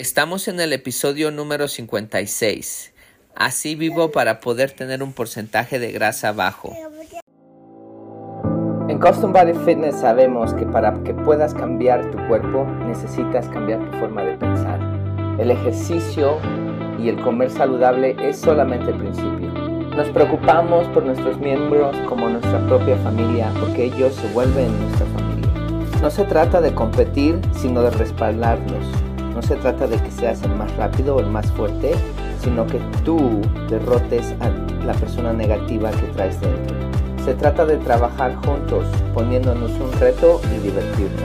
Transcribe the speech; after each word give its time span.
Estamos 0.00 0.48
en 0.48 0.58
el 0.60 0.72
episodio 0.72 1.30
número 1.30 1.68
56. 1.68 2.94
Así 3.36 3.74
vivo 3.74 4.10
para 4.10 4.40
poder 4.40 4.70
tener 4.70 5.02
un 5.02 5.12
porcentaje 5.12 5.78
de 5.78 5.92
grasa 5.92 6.32
bajo. 6.32 6.74
En 8.88 8.98
Custom 8.98 9.34
Body 9.34 9.52
Fitness 9.66 10.00
sabemos 10.00 10.54
que 10.54 10.64
para 10.64 10.94
que 11.04 11.12
puedas 11.12 11.52
cambiar 11.52 12.10
tu 12.10 12.16
cuerpo 12.28 12.64
necesitas 12.86 13.46
cambiar 13.50 13.90
tu 13.90 13.98
forma 13.98 14.22
de 14.22 14.38
pensar. 14.38 14.80
El 15.38 15.50
ejercicio 15.50 16.38
y 16.98 17.10
el 17.10 17.20
comer 17.20 17.50
saludable 17.50 18.16
es 18.26 18.38
solamente 18.38 18.92
el 18.92 18.96
principio. 18.96 19.50
Nos 19.94 20.08
preocupamos 20.08 20.88
por 20.94 21.04
nuestros 21.04 21.38
miembros 21.38 21.94
como 22.08 22.26
nuestra 22.30 22.66
propia 22.68 22.96
familia 22.96 23.52
porque 23.60 23.84
ellos 23.84 24.14
se 24.14 24.28
vuelven 24.28 24.80
nuestra 24.80 25.04
familia. 25.08 26.00
No 26.00 26.10
se 26.10 26.24
trata 26.24 26.62
de 26.62 26.74
competir, 26.74 27.38
sino 27.54 27.82
de 27.82 27.90
respaldarlos 27.90 28.86
no 29.40 29.46
se 29.46 29.56
trata 29.56 29.86
de 29.86 29.96
que 29.96 30.10
seas 30.10 30.42
el 30.42 30.54
más 30.54 30.70
rápido 30.76 31.16
o 31.16 31.20
el 31.20 31.26
más 31.26 31.50
fuerte, 31.52 31.92
sino 32.42 32.66
que 32.66 32.78
tú 33.06 33.40
derrotes 33.70 34.34
a 34.40 34.50
la 34.84 34.92
persona 34.92 35.32
negativa 35.32 35.90
que 35.92 36.06
traes 36.08 36.38
dentro. 36.42 36.76
Se 37.24 37.32
trata 37.32 37.64
de 37.64 37.78
trabajar 37.78 38.34
juntos, 38.34 38.84
poniéndonos 39.14 39.70
un 39.72 39.92
reto 39.98 40.42
y 40.54 40.58
divertirnos. 40.62 41.22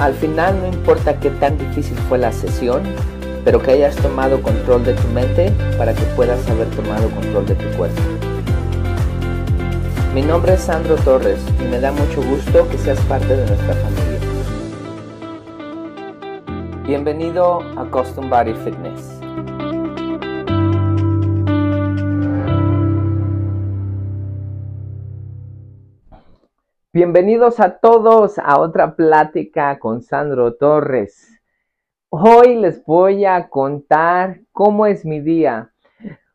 Al 0.00 0.14
final 0.14 0.58
no 0.58 0.68
importa 0.68 1.20
qué 1.20 1.28
tan 1.30 1.58
difícil 1.58 1.98
fue 2.08 2.16
la 2.16 2.32
sesión, 2.32 2.82
pero 3.44 3.60
que 3.60 3.72
hayas 3.72 3.96
tomado 3.96 4.40
control 4.40 4.82
de 4.82 4.94
tu 4.94 5.08
mente 5.08 5.52
para 5.76 5.92
que 5.92 6.02
puedas 6.16 6.48
haber 6.48 6.68
tomado 6.68 7.10
control 7.10 7.44
de 7.44 7.56
tu 7.56 7.76
cuerpo. 7.76 8.00
Mi 10.14 10.22
nombre 10.22 10.54
es 10.54 10.62
Sandro 10.62 10.94
Torres 10.96 11.40
y 11.60 11.64
me 11.64 11.78
da 11.78 11.92
mucho 11.92 12.22
gusto 12.22 12.66
que 12.70 12.78
seas 12.78 13.00
parte 13.00 13.36
de 13.36 13.46
nuestra 13.46 13.74
familia. 13.74 14.13
Bienvenido 16.86 17.60
a 17.78 17.90
Custom 17.90 18.28
Body 18.28 18.52
Fitness. 18.52 19.18
Bienvenidos 26.92 27.58
a 27.58 27.78
todos 27.78 28.38
a 28.38 28.60
otra 28.60 28.96
plática 28.96 29.78
con 29.78 30.02
Sandro 30.02 30.56
Torres. 30.56 31.40
Hoy 32.10 32.56
les 32.56 32.84
voy 32.84 33.24
a 33.24 33.48
contar 33.48 34.40
cómo 34.52 34.84
es 34.84 35.06
mi 35.06 35.20
día. 35.20 35.72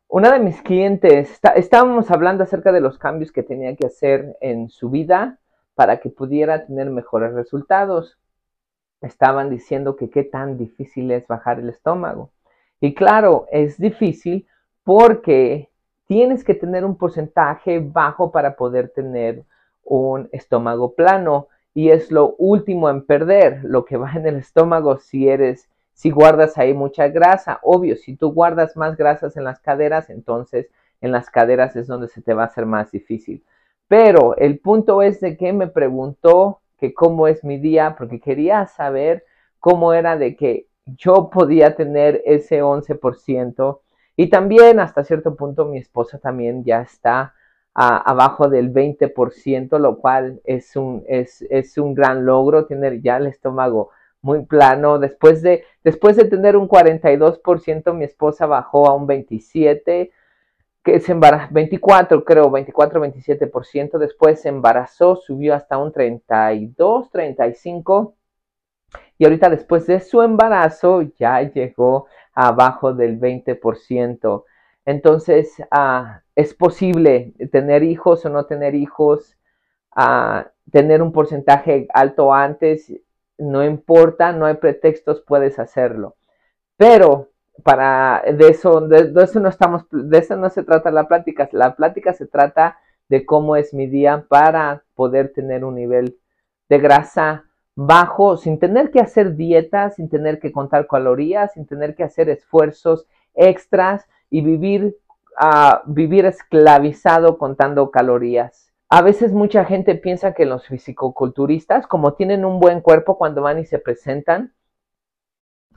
Una 0.07 0.31
de 0.31 0.39
mis 0.39 0.63
clientes, 0.63 1.39
estábamos 1.55 2.09
hablando 2.09 2.43
acerca 2.43 2.71
de 2.71 2.81
los 2.81 2.97
cambios 2.97 3.31
que 3.31 3.43
tenía 3.43 3.75
que 3.75 3.85
hacer 3.85 4.35
en 4.41 4.69
su 4.69 4.89
vida 4.89 5.37
para 5.75 5.99
que 5.99 6.09
pudiera 6.09 6.65
tener 6.65 6.89
mejores 6.89 7.33
resultados 7.33 8.17
estaban 9.01 9.49
diciendo 9.49 9.95
que 9.95 10.09
qué 10.09 10.23
tan 10.23 10.57
difícil 10.57 11.11
es 11.11 11.27
bajar 11.27 11.59
el 11.59 11.69
estómago. 11.69 12.31
Y 12.81 12.93
claro, 12.93 13.47
es 13.51 13.77
difícil 13.77 14.47
porque 14.83 15.69
tienes 16.07 16.43
que 16.43 16.53
tener 16.53 16.85
un 16.85 16.97
porcentaje 16.97 17.79
bajo 17.79 18.31
para 18.31 18.55
poder 18.55 18.89
tener 18.89 19.43
un 19.83 20.29
estómago 20.31 20.93
plano 20.93 21.47
y 21.73 21.89
es 21.89 22.11
lo 22.11 22.35
último 22.37 22.89
en 22.89 23.05
perder, 23.05 23.61
lo 23.63 23.85
que 23.85 23.97
va 23.97 24.11
en 24.13 24.27
el 24.27 24.35
estómago 24.37 24.97
si 24.97 25.29
eres 25.29 25.69
si 25.99 26.11
guardas 26.11 26.57
ahí 26.57 26.73
mucha 26.73 27.09
grasa, 27.09 27.59
obvio, 27.61 27.97
si 27.97 28.15
tú 28.15 28.31
guardas 28.31 28.77
más 28.77 28.95
grasas 28.95 29.35
en 29.35 29.43
las 29.43 29.59
caderas, 29.59 30.09
entonces 30.09 30.69
en 31.01 31.11
las 31.11 31.29
caderas 31.29 31.75
es 31.75 31.87
donde 31.87 32.07
se 32.07 32.21
te 32.21 32.33
va 32.33 32.43
a 32.43 32.45
hacer 32.45 32.65
más 32.65 32.89
difícil. 32.89 33.43
Pero 33.89 34.37
el 34.37 34.59
punto 34.59 35.01
es 35.01 35.19
de 35.19 35.35
que 35.35 35.51
me 35.51 35.67
preguntó 35.67 36.61
que 36.79 36.93
cómo 36.93 37.27
es 37.27 37.43
mi 37.43 37.57
día, 37.57 37.95
porque 37.97 38.19
quería 38.19 38.65
saber 38.67 39.25
cómo 39.59 39.93
era 39.93 40.17
de 40.17 40.35
que 40.35 40.67
yo 40.85 41.29
podía 41.29 41.75
tener 41.75 42.21
ese 42.25 42.61
11%. 42.61 43.79
Y 44.15 44.29
también 44.29 44.79
hasta 44.79 45.03
cierto 45.03 45.35
punto 45.35 45.65
mi 45.65 45.77
esposa 45.77 46.19
también 46.19 46.63
ya 46.63 46.81
está 46.81 47.33
abajo 47.73 48.49
del 48.49 48.73
20%, 48.73 49.79
lo 49.79 49.99
cual 49.99 50.41
es 50.43 50.75
un, 50.75 51.03
es, 51.07 51.41
es 51.49 51.77
un 51.77 51.93
gran 51.93 52.25
logro 52.25 52.65
tener 52.65 53.01
ya 53.01 53.17
el 53.17 53.27
estómago 53.27 53.91
muy 54.21 54.45
plano. 54.45 54.99
Después 54.99 55.41
de, 55.41 55.63
después 55.83 56.17
de 56.17 56.25
tener 56.25 56.57
un 56.57 56.67
42%, 56.67 57.93
mi 57.93 58.03
esposa 58.03 58.45
bajó 58.45 58.87
a 58.87 58.95
un 58.95 59.07
27% 59.07 60.09
que 60.83 60.99
se 60.99 61.11
embarazó, 61.11 61.53
24 61.53 62.23
creo, 62.23 62.49
24, 62.51 63.01
27%, 63.01 63.97
después 63.97 64.41
se 64.41 64.49
embarazó, 64.49 65.15
subió 65.17 65.53
hasta 65.55 65.77
un 65.77 65.91
32, 65.91 67.09
35, 67.11 68.15
y 69.17 69.25
ahorita 69.25 69.49
después 69.49 69.85
de 69.87 69.99
su 69.99 70.21
embarazo 70.21 71.01
ya 71.17 71.41
llegó 71.41 72.07
abajo 72.33 72.93
del 72.93 73.19
20%. 73.19 74.45
Entonces, 74.85 75.53
ah, 75.71 76.21
es 76.35 76.53
posible 76.53 77.33
tener 77.51 77.83
hijos 77.83 78.25
o 78.25 78.29
no 78.29 78.45
tener 78.45 78.75
hijos, 78.75 79.37
uh, 79.95 80.47
tener 80.71 81.01
un 81.01 81.11
porcentaje 81.11 81.87
alto 81.93 82.33
antes, 82.33 82.91
no 83.37 83.63
importa, 83.63 84.31
no 84.31 84.45
hay 84.45 84.55
pretextos, 84.55 85.21
puedes 85.21 85.59
hacerlo. 85.59 86.15
Pero 86.77 87.29
para 87.63 88.23
de 88.25 88.47
eso, 88.47 88.81
de, 88.81 89.11
eso 89.21 89.39
no 89.39 89.49
estamos, 89.49 89.85
de 89.91 90.17
eso 90.17 90.35
no 90.35 90.49
se 90.49 90.63
trata 90.63 90.91
la 90.91 91.07
plática. 91.07 91.49
La 91.51 91.75
plática 91.75 92.13
se 92.13 92.25
trata 92.25 92.77
de 93.07 93.25
cómo 93.25 93.55
es 93.55 93.73
mi 93.73 93.87
día 93.87 94.25
para 94.27 94.83
poder 94.95 95.33
tener 95.33 95.63
un 95.65 95.75
nivel 95.75 96.17
de 96.69 96.77
grasa 96.77 97.45
bajo 97.75 98.37
sin 98.37 98.59
tener 98.59 98.91
que 98.91 98.99
hacer 98.99 99.35
dietas, 99.35 99.95
sin 99.95 100.09
tener 100.09 100.39
que 100.39 100.51
contar 100.51 100.87
calorías, 100.87 101.53
sin 101.53 101.65
tener 101.65 101.95
que 101.95 102.03
hacer 102.03 102.29
esfuerzos 102.29 103.07
extras 103.33 104.05
y 104.29 104.41
vivir, 104.41 104.97
uh, 105.41 105.77
vivir 105.85 106.25
esclavizado 106.25 107.37
contando 107.37 107.89
calorías. 107.89 108.71
A 108.89 109.01
veces 109.01 109.33
mucha 109.33 109.65
gente 109.65 109.95
piensa 109.95 110.33
que 110.33 110.45
los 110.45 110.67
fisicoculturistas, 110.67 111.87
como 111.87 112.13
tienen 112.13 112.43
un 112.43 112.59
buen 112.59 112.81
cuerpo 112.81 113.17
cuando 113.17 113.41
van 113.41 113.59
y 113.59 113.65
se 113.65 113.79
presentan, 113.79 114.53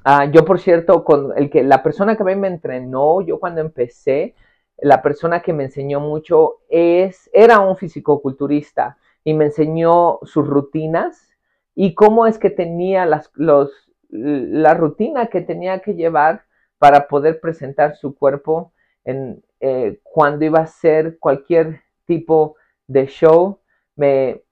Ah, 0.05 0.25
yo, 0.27 0.45
por 0.45 0.59
cierto, 0.61 1.05
con 1.05 1.33
el 1.37 1.49
que 1.49 1.63
la 1.63 1.83
persona 1.83 2.17
que 2.17 2.25
me 2.25 2.49
entrenó, 2.49 3.21
yo 3.21 3.39
cuando 3.39 3.61
empecé, 3.61 4.35
la 4.79 5.01
persona 5.01 5.43
que 5.43 5.53
me 5.53 5.65
enseñó 5.65 6.01
mucho 6.01 6.61
es, 6.69 7.31
era 7.33 7.61
un 7.61 7.77
fisicoculturista 7.77 8.99
y 9.23 9.35
me 9.35 9.47
enseñó 9.47 10.19
sus 10.25 10.47
rutinas 10.47 11.31
y 11.75 11.95
cómo 11.95 12.27
es 12.27 12.39
que 12.39 12.51
tenía 12.51 13.07
las, 13.07 13.31
los, 13.35 13.71
la 14.11 14.75
rutina 14.75 15.29
que 15.29 15.41
tenía 15.41 15.81
que 15.81 15.95
llevar 15.95 16.45
para 16.79 17.07
poder 17.07 17.41
presentar 17.41 17.95
su 17.97 18.17
cuerpo 18.17 18.73
en, 19.05 19.45
eh, 19.61 20.01
cuando 20.03 20.45
iba 20.45 20.59
a 20.59 20.65
hacer 20.65 21.19
cualquier 21.21 21.83
tipo 22.07 22.57
de 22.89 23.07
show. 23.07 23.61
Me, 23.95 24.43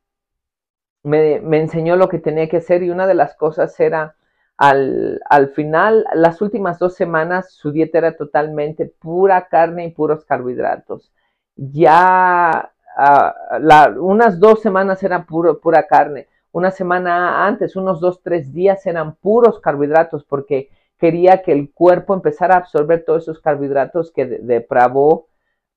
me, 1.03 1.41
me 1.41 1.59
enseñó 1.59 1.97
lo 1.97 2.09
que 2.09 2.21
tenía 2.21 2.49
que 2.49 2.59
hacer 2.59 2.85
y 2.85 2.91
una 2.91 3.09
de 3.09 3.15
las 3.15 3.35
cosas 3.35 3.79
era 3.81 4.15
al, 4.61 5.23
al, 5.25 5.49
final, 5.49 6.05
las 6.13 6.43
últimas 6.43 6.79
dos 6.79 6.95
semanas, 6.95 7.51
su 7.51 7.73
dieta 7.73 7.97
era 7.97 8.15
totalmente 8.19 8.85
pura 8.85 9.49
carne 9.49 9.87
y 9.87 9.91
puros 9.91 10.27
carbohidratos. 10.27 11.11
Ya 11.57 12.71
uh, 12.99 14.05
unas 14.05 14.39
dos 14.39 14.61
semanas 14.61 15.03
era 15.03 15.25
puro, 15.25 15.61
pura 15.61 15.87
carne. 15.87 16.29
Una 16.53 16.71
semana 16.71 17.47
antes, 17.47 17.75
unos 17.75 18.01
dos, 18.01 18.23
tres 18.23 18.53
días 18.53 18.85
eran 18.87 19.15
puros 19.15 19.61
carbohidratos 19.61 20.25
porque 20.25 20.69
quería 20.99 21.41
que 21.41 21.53
el 21.53 21.73
cuerpo 21.73 22.13
empezara 22.13 22.57
a 22.57 22.59
absorber 22.59 23.03
todos 23.07 23.23
esos 23.23 23.41
carbohidratos 23.41 24.13
que 24.13 24.27
depravó 24.27 25.29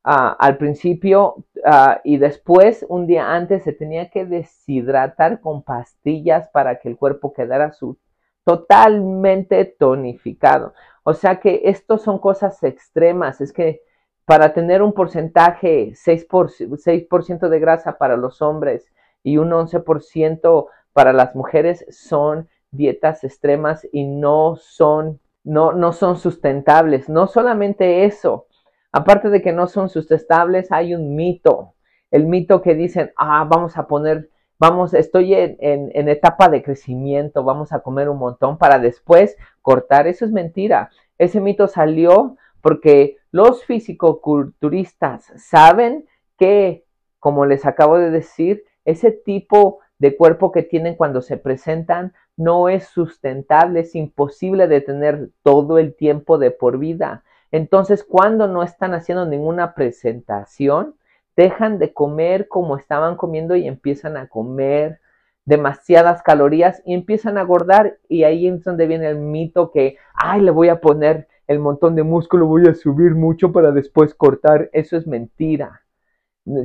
uh, 0.04 0.36
al 0.38 0.58
principio 0.58 1.36
uh, 1.66 2.02
y 2.04 2.18
después, 2.18 2.86
un 2.90 3.08
día 3.08 3.34
antes, 3.34 3.64
se 3.64 3.72
tenía 3.72 4.10
que 4.10 4.26
deshidratar 4.26 5.40
con 5.40 5.64
pastillas 5.64 6.50
para 6.50 6.80
que 6.80 6.90
el 6.90 6.98
cuerpo 6.98 7.32
quedara 7.32 7.72
su 7.72 7.98
totalmente 8.44 9.66
tonificado. 9.66 10.74
O 11.04 11.14
sea 11.14 11.40
que 11.40 11.62
estos 11.66 12.02
son 12.02 12.20
cosas 12.20 12.64
extremas. 12.64 13.41
Es 13.41 13.53
que 13.53 13.82
para 14.26 14.53
tener 14.53 14.82
un 14.82 14.94
porcentaje 14.94 15.91
6%, 15.91 16.78
6 16.78 17.08
de 17.41 17.59
grasa 17.59 17.97
para 17.97 18.16
los 18.16 18.41
hombres 18.41 18.91
y 19.22 19.38
un 19.38 19.52
11% 19.52 20.67
para 20.94 21.14
las 21.14 21.35
mujeres 21.35 21.85
son 21.90 22.47
dietas 22.72 23.23
extremas 23.23 23.88
y 23.91 24.06
no 24.06 24.56
son, 24.56 25.20
no, 25.44 25.73
no 25.73 25.94
son 25.94 26.17
sustentables. 26.17 27.09
No 27.09 27.28
solamente 27.28 28.06
eso, 28.06 28.47
aparte 28.91 29.29
de 29.29 29.41
que 29.41 29.52
no 29.52 29.67
son 29.67 29.90
sustentables, 29.90 30.72
hay 30.72 30.96
un 30.96 31.16
mito. 31.16 31.73
El 32.12 32.26
mito 32.28 32.62
que 32.62 32.76
dicen, 32.76 33.12
ah, 33.17 33.46
vamos 33.50 33.78
a 33.78 33.88
poner 33.88 34.29
vamos, 34.59 34.94
estoy 34.94 35.34
en, 35.34 36.09
etapa 36.09 36.50
de 36.50 36.64
crecimiento, 36.64 37.44
vamos 37.44 37.73
a 37.73 37.79
comer 37.79 38.09
un 38.09 38.17
montón 38.17 38.58
para 38.58 38.79
después 38.79 39.35
cortar. 39.61 40.08
Eso 40.08 40.26
es 40.26 40.32
mentira. 40.32 40.90
Ese 41.17 41.41
mito 41.41 41.67
salió 41.67 42.38
porque 42.61 43.17
los 43.32 43.66
fisicoculturistas 43.66 45.32
saben 45.38 46.05
que, 46.38 46.85
como 47.20 47.46
les 47.46 47.66
acabo 47.66 47.97
de 47.97 48.09
decir, 48.09 48.64
ese 48.85 49.11
tipo 49.11 49.79
de 50.00 50.16
cuerpo 50.16 50.52
que 50.52 50.64
tienen 50.64 50.96
cuando 50.96 51.22
se 51.22 51.38
presentan 51.38 52.14
no 52.35 52.70
es 52.70 52.85
sustentable, 52.88 53.82
es 53.82 53.96
imposible 53.96 54.67
de 54.67 54.82
tener 54.82 55.29
todo 55.44 55.78
el 55.78 55.96
tiempo 55.96 56.38
de 56.38 56.52
por 56.52 56.78
vida. 56.78 57.23
Entonces, 57.52 58.03
cuando 58.03 58.47
no 58.47 58.64
están 58.64 58.94
haciendo 58.94 59.26
ninguna 59.26 59.76
presentación, 59.76 60.96
dejan 61.35 61.80
de 61.80 61.94
comer 61.94 62.47
como 62.47 62.78
estaban 62.78 63.16
comiendo 63.16 63.56
y 63.56 63.68
empiezan 63.68 64.18
a 64.18 64.28
comer 64.28 65.00
demasiadas 65.46 66.22
calorías 66.24 66.82
y 66.85 66.94
empiezan 66.94 67.38
a 67.38 67.41
engordar 67.41 67.97
y 68.08 68.24
ahí 68.24 68.47
es 68.47 68.64
donde 68.64 68.88
viene 68.88 69.08
el 69.09 69.18
mito 69.18 69.72
que, 69.72 69.97
ay, 70.14 70.41
le 70.41 70.52
voy 70.52 70.70
a 70.70 70.80
poner 70.80 71.28
el 71.47 71.59
montón 71.59 71.96
de 71.96 72.03
músculo, 72.03 72.47
voy 72.47 72.68
a 72.68 72.74
subir 72.74 73.16
mucho 73.16 73.52
para 73.52 73.72
después 73.72 74.14
cortar. 74.14 74.70
Eso 74.72 74.96
es 74.97 75.06
mentira. 75.08 75.82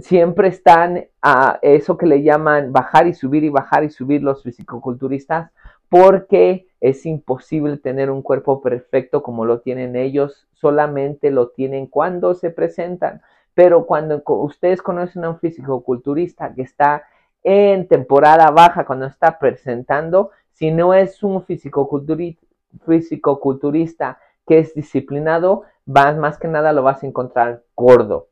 Siempre 0.00 0.48
están 0.48 1.06
a 1.22 1.58
eso 1.62 1.96
que 1.96 2.06
le 2.06 2.22
llaman 2.22 2.72
bajar 2.72 3.06
y 3.06 3.14
subir 3.14 3.44
y 3.44 3.48
bajar 3.48 3.84
y 3.84 3.90
subir 3.90 4.22
los 4.22 4.42
fisicoculturistas 4.42 5.52
porque 5.88 6.66
es 6.80 7.06
imposible 7.06 7.76
tener 7.76 8.10
un 8.10 8.22
cuerpo 8.22 8.60
perfecto 8.60 9.22
como 9.22 9.44
lo 9.44 9.60
tienen 9.60 9.96
ellos, 9.96 10.46
solamente 10.52 11.30
lo 11.30 11.50
tienen 11.50 11.86
cuando 11.86 12.34
se 12.34 12.50
presentan. 12.50 13.22
Pero 13.58 13.86
cuando 13.86 14.22
ustedes 14.24 14.80
conocen 14.80 15.24
a 15.24 15.30
un 15.30 15.40
fisicoculturista 15.40 16.54
que 16.54 16.62
está 16.62 17.02
en 17.42 17.88
temporada 17.88 18.52
baja, 18.52 18.86
cuando 18.86 19.06
está 19.06 19.40
presentando, 19.40 20.30
si 20.52 20.70
no 20.70 20.94
es 20.94 21.24
un 21.24 21.42
fisicoculturista 21.42 24.20
que 24.46 24.60
es 24.60 24.76
disciplinado, 24.76 25.64
vas, 25.86 26.16
más 26.16 26.38
que 26.38 26.46
nada 26.46 26.72
lo 26.72 26.84
vas 26.84 27.02
a 27.02 27.08
encontrar 27.08 27.64
gordo. 27.74 28.28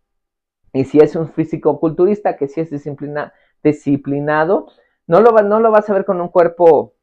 Y 0.73 0.84
si 0.84 1.00
es 1.00 1.17
un 1.17 1.32
físico-culturista 1.32 2.37
que 2.37 2.46
sí 2.46 2.61
es 2.61 2.70
disciplinado, 2.70 3.32
no 5.08 5.20
no 5.20 5.58
lo 5.58 5.72
vas 5.72 5.90
a 5.90 5.93
ver 5.93 6.05
con 6.05 6.20
un 6.20 6.29
cuerpo 6.29 6.94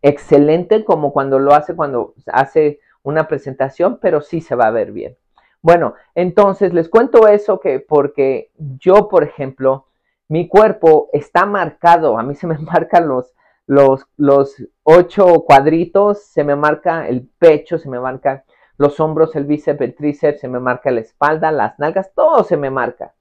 excelente 0.00 0.84
como 0.84 1.12
cuando 1.12 1.40
lo 1.40 1.54
hace 1.54 1.74
cuando 1.74 2.14
hace 2.26 2.78
una 3.02 3.26
presentación, 3.26 3.98
pero 4.00 4.20
sí 4.20 4.40
se 4.40 4.54
va 4.54 4.68
a 4.68 4.70
ver 4.70 4.92
bien. 4.92 5.16
Bueno, 5.62 5.94
entonces 6.14 6.72
les 6.72 6.88
cuento 6.88 7.28
eso 7.28 7.60
que 7.60 7.80
porque 7.80 8.50
yo, 8.56 9.08
por 9.08 9.24
ejemplo, 9.24 9.86
mi 10.28 10.48
cuerpo 10.48 11.08
está 11.12 11.46
marcado, 11.46 12.18
a 12.18 12.22
mí 12.22 12.34
se 12.34 12.46
me 12.46 12.58
marcan 12.58 13.08
los, 13.08 13.34
los, 13.66 14.06
los 14.16 14.56
ocho 14.82 15.44
cuadritos, 15.44 16.24
se 16.24 16.44
me 16.44 16.56
marca 16.56 17.08
el 17.08 17.28
pecho, 17.38 17.78
se 17.78 17.88
me 17.88 18.00
marca 18.00 18.44
los 18.78 19.00
hombros, 19.00 19.34
el 19.36 19.44
bíceps, 19.44 19.80
el 19.80 19.94
tríceps, 19.94 20.40
se 20.40 20.48
me 20.48 20.60
marca 20.60 20.90
la 20.90 21.00
espalda, 21.00 21.50
las 21.50 21.78
nalgas, 21.78 22.12
todo 22.14 22.44
se 22.44 22.56
me 22.56 22.70
marca. 22.70 23.14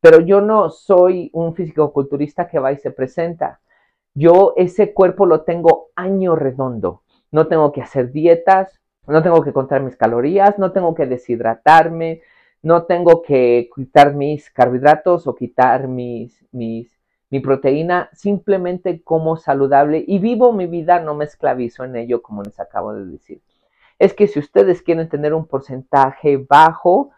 Pero 0.00 0.20
yo 0.20 0.40
no 0.40 0.70
soy 0.70 1.30
un 1.32 1.54
físico-culturista 1.54 2.48
que 2.48 2.58
va 2.58 2.72
y 2.72 2.78
se 2.78 2.90
presenta. 2.90 3.60
Yo 4.14 4.54
ese 4.56 4.94
cuerpo 4.94 5.26
lo 5.26 5.42
tengo 5.42 5.90
año 5.94 6.36
redondo. 6.36 7.02
No 7.30 7.48
tengo 7.48 7.70
que 7.72 7.82
hacer 7.82 8.10
dietas, 8.12 8.79
no 9.06 9.22
tengo 9.22 9.42
que 9.42 9.52
contar 9.52 9.82
mis 9.82 9.96
calorías, 9.96 10.58
no 10.58 10.72
tengo 10.72 10.94
que 10.94 11.06
deshidratarme, 11.06 12.22
no 12.62 12.84
tengo 12.84 13.22
que 13.22 13.70
quitar 13.74 14.14
mis 14.14 14.50
carbohidratos 14.50 15.26
o 15.26 15.34
quitar 15.34 15.88
mis, 15.88 16.44
mis, 16.52 17.00
mi 17.30 17.40
proteína, 17.40 18.10
simplemente 18.12 19.02
como 19.02 19.36
saludable 19.36 20.04
y 20.06 20.18
vivo 20.18 20.52
mi 20.52 20.66
vida, 20.66 21.00
no 21.00 21.14
me 21.14 21.24
esclavizo 21.24 21.84
en 21.84 21.96
ello, 21.96 22.22
como 22.22 22.42
les 22.42 22.60
acabo 22.60 22.92
de 22.92 23.06
decir. 23.06 23.40
Es 23.98 24.14
que 24.14 24.26
si 24.26 24.38
ustedes 24.38 24.82
quieren 24.82 25.08
tener 25.08 25.34
un 25.34 25.46
porcentaje 25.46 26.36
bajo, 26.36 27.10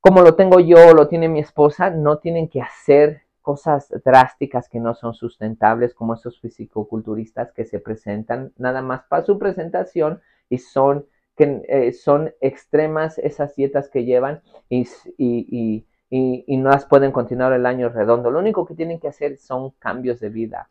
como 0.00 0.22
lo 0.22 0.34
tengo 0.34 0.60
yo, 0.60 0.94
lo 0.94 1.08
tiene 1.08 1.28
mi 1.28 1.40
esposa, 1.40 1.90
no 1.90 2.18
tienen 2.18 2.48
que 2.48 2.62
hacer 2.62 3.22
cosas 3.42 3.88
drásticas 4.04 4.68
que 4.68 4.80
no 4.80 4.94
son 4.94 5.14
sustentables 5.14 5.94
como 5.94 6.14
esos 6.14 6.40
fisicoculturistas 6.40 7.52
que 7.52 7.64
se 7.64 7.80
presentan 7.80 8.52
nada 8.58 8.82
más 8.82 9.02
para 9.08 9.24
su 9.24 9.38
presentación 9.38 10.20
y 10.50 10.58
son, 10.58 11.06
que, 11.36 11.62
eh, 11.68 11.92
son 11.92 12.34
extremas 12.42 13.16
esas 13.18 13.56
dietas 13.56 13.88
que 13.88 14.04
llevan 14.04 14.42
y, 14.68 14.86
y, 15.16 15.86
y, 16.10 16.56
no 16.58 16.68
las 16.68 16.84
pueden 16.84 17.12
continuar 17.12 17.54
el 17.54 17.64
año 17.64 17.88
redondo. 17.88 18.30
Lo 18.30 18.40
único 18.40 18.66
que 18.66 18.74
tienen 18.74 19.00
que 19.00 19.08
hacer 19.08 19.38
son 19.38 19.70
cambios 19.78 20.20
de 20.20 20.28
vida. 20.28 20.68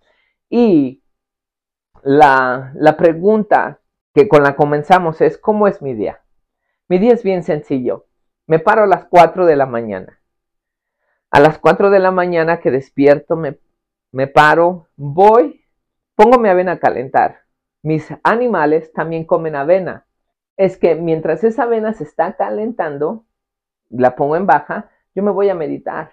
Y 0.50 1.02
la, 2.04 2.72
la 2.76 2.98
pregunta 2.98 3.80
que 4.14 4.28
con 4.28 4.44
la 4.44 4.56
comenzamos 4.56 5.22
es 5.22 5.38
¿cómo 5.38 5.68
es 5.68 5.81
mi 5.81 5.94
día? 5.94 6.22
Mi 6.88 7.00
día 7.00 7.14
es 7.14 7.24
bien 7.24 7.44
sencillo. 7.44 8.06
Me 8.46 8.60
paro 8.60 8.84
a 8.84 8.88
las 8.88 9.06
4 9.06 9.46
de 9.46 9.56
la 9.56 9.66
mañana. 9.66 10.20
A 11.31 11.40
las 11.40 11.58
4 11.60 11.90
de 11.90 12.00
la 12.00 12.12
mañana 12.12 12.60
que 12.60 12.72
despierto, 12.72 13.36
me, 13.36 13.60
me 14.12 14.28
paro, 14.28 14.88
voy, 14.96 15.64
pongo 16.16 16.40
mi 16.40 16.50
avena 16.50 16.74
a 16.74 16.80
calentar. 16.80 17.44
Mis 17.81 18.08
animales 18.24 18.92
también 18.94 19.26
comen 19.26 19.56
avena. 19.56 20.06
Es 20.58 20.78
que 20.78 20.96
mientras 20.96 21.44
esa 21.44 21.64
avena 21.64 21.94
se 21.94 22.04
está 22.04 22.36
calentando, 22.36 23.26
la 23.90 24.16
pongo 24.16 24.36
en 24.36 24.46
baja, 24.46 24.90
yo 25.16 25.24
me 25.24 25.31
voy 25.31 25.50
a 25.50 25.56
meditar. 25.56 26.12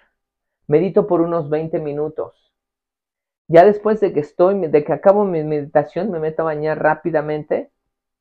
Medito 0.67 1.07
por 1.07 1.21
unos 1.21 1.49
20 1.49 1.79
minutos. 1.79 2.53
Ya 3.47 3.65
después 3.65 3.99
de 3.99 4.13
que 4.13 4.19
estoy, 4.19 4.67
de 4.67 4.83
que 4.83 4.93
acabo 4.93 5.23
mi 5.23 5.43
meditación, 5.43 6.11
me 6.11 6.19
meto 6.19 6.41
a 6.41 6.45
bañar 6.45 6.81
rápidamente 6.81 7.71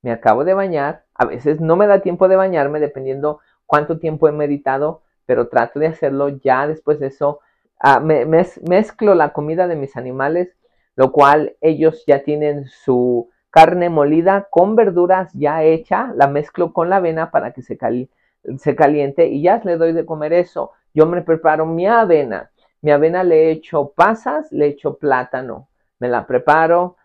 me 0.06 0.12
acabo 0.12 0.44
de 0.44 0.54
bañar, 0.54 1.04
a 1.14 1.24
veces 1.26 1.60
no 1.60 1.74
me 1.74 1.88
da 1.88 1.98
tiempo 2.00 2.28
de 2.28 2.36
bañarme 2.36 2.78
dependiendo 2.78 3.40
cuánto 3.66 3.98
tiempo 3.98 4.28
he 4.28 4.32
meditado, 4.32 5.02
pero 5.26 5.48
trato 5.48 5.80
de 5.80 5.88
hacerlo 5.88 6.28
ya 6.28 6.68
después 6.68 7.00
de 7.00 7.08
eso. 7.08 7.40
Ah, 7.80 7.98
me, 7.98 8.24
mezclo 8.24 9.16
la 9.16 9.32
comida 9.32 9.66
de 9.66 9.74
mis 9.74 9.96
animales, 9.96 10.56
lo 10.94 11.10
cual 11.10 11.56
ellos 11.60 12.04
ya 12.06 12.22
tienen 12.22 12.68
su 12.68 13.30
carne 13.56 13.88
molida 13.88 14.48
con 14.50 14.76
verduras 14.76 15.32
ya 15.32 15.62
hecha, 15.62 16.12
la 16.14 16.26
mezclo 16.26 16.74
con 16.74 16.90
la 16.90 16.96
avena 16.96 17.30
para 17.30 17.52
que 17.52 17.62
se, 17.62 17.78
se 18.58 18.76
caliente 18.76 19.28
y 19.28 19.40
ya 19.40 19.62
le 19.64 19.78
doy 19.78 19.92
de 19.92 20.04
comer 20.04 20.34
eso. 20.34 20.72
Yo 20.92 21.06
me 21.06 21.22
preparo 21.22 21.64
mi 21.64 21.86
avena. 21.86 22.50
Mi 22.82 22.90
avena 22.90 23.24
le 23.24 23.50
echo 23.50 23.92
pasas, 23.96 24.52
le 24.52 24.66
echo 24.66 24.98
plátano. 24.98 25.68
Me 25.98 26.08
la 26.08 26.26
preparo, 26.26 26.96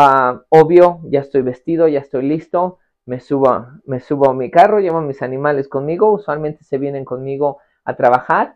Ah, 0.00 0.42
obvio, 0.50 1.00
ya 1.10 1.18
estoy 1.18 1.42
vestido, 1.42 1.88
ya 1.88 1.98
estoy 1.98 2.22
listo, 2.22 2.78
me 3.04 3.18
subo, 3.18 3.66
me 3.84 3.98
subo 3.98 4.30
a 4.30 4.32
mi 4.32 4.48
carro, 4.48 4.78
llevo 4.78 4.98
a 4.98 5.02
mis 5.02 5.22
animales 5.22 5.66
conmigo, 5.66 6.12
usualmente 6.12 6.62
se 6.62 6.78
vienen 6.78 7.04
conmigo 7.04 7.58
a 7.84 7.96
trabajar, 7.96 8.54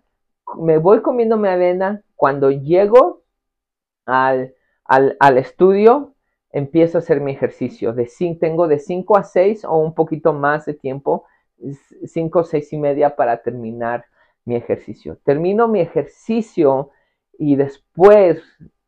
me 0.56 0.78
voy 0.78 1.02
comiendo 1.02 1.36
mi 1.36 1.48
avena, 1.48 2.02
cuando 2.14 2.52
llego 2.52 3.22
al, 4.06 4.54
al, 4.84 5.36
estudio, 5.36 6.14
empiezo 6.52 6.98
a 6.98 7.00
hacer 7.00 7.20
mi 7.20 7.32
ejercicio, 7.32 7.92
de, 7.92 8.10
tengo 8.38 8.68
de 8.68 8.78
5 8.78 9.16
a 9.16 9.24
6 9.24 9.64
o 9.64 9.76
un 9.78 9.94
poquito 9.94 10.32
más 10.32 10.66
de 10.66 10.74
tiempo, 10.74 11.24
5, 12.04 12.44
6 12.44 12.72
y 12.72 12.78
media 12.78 13.16
para 13.16 13.42
terminar 13.42 14.04
mi 14.44 14.56
ejercicio. 14.56 15.18
Termino 15.24 15.68
mi 15.68 15.80
ejercicio 15.80 16.90
y 17.38 17.56
después, 17.56 18.42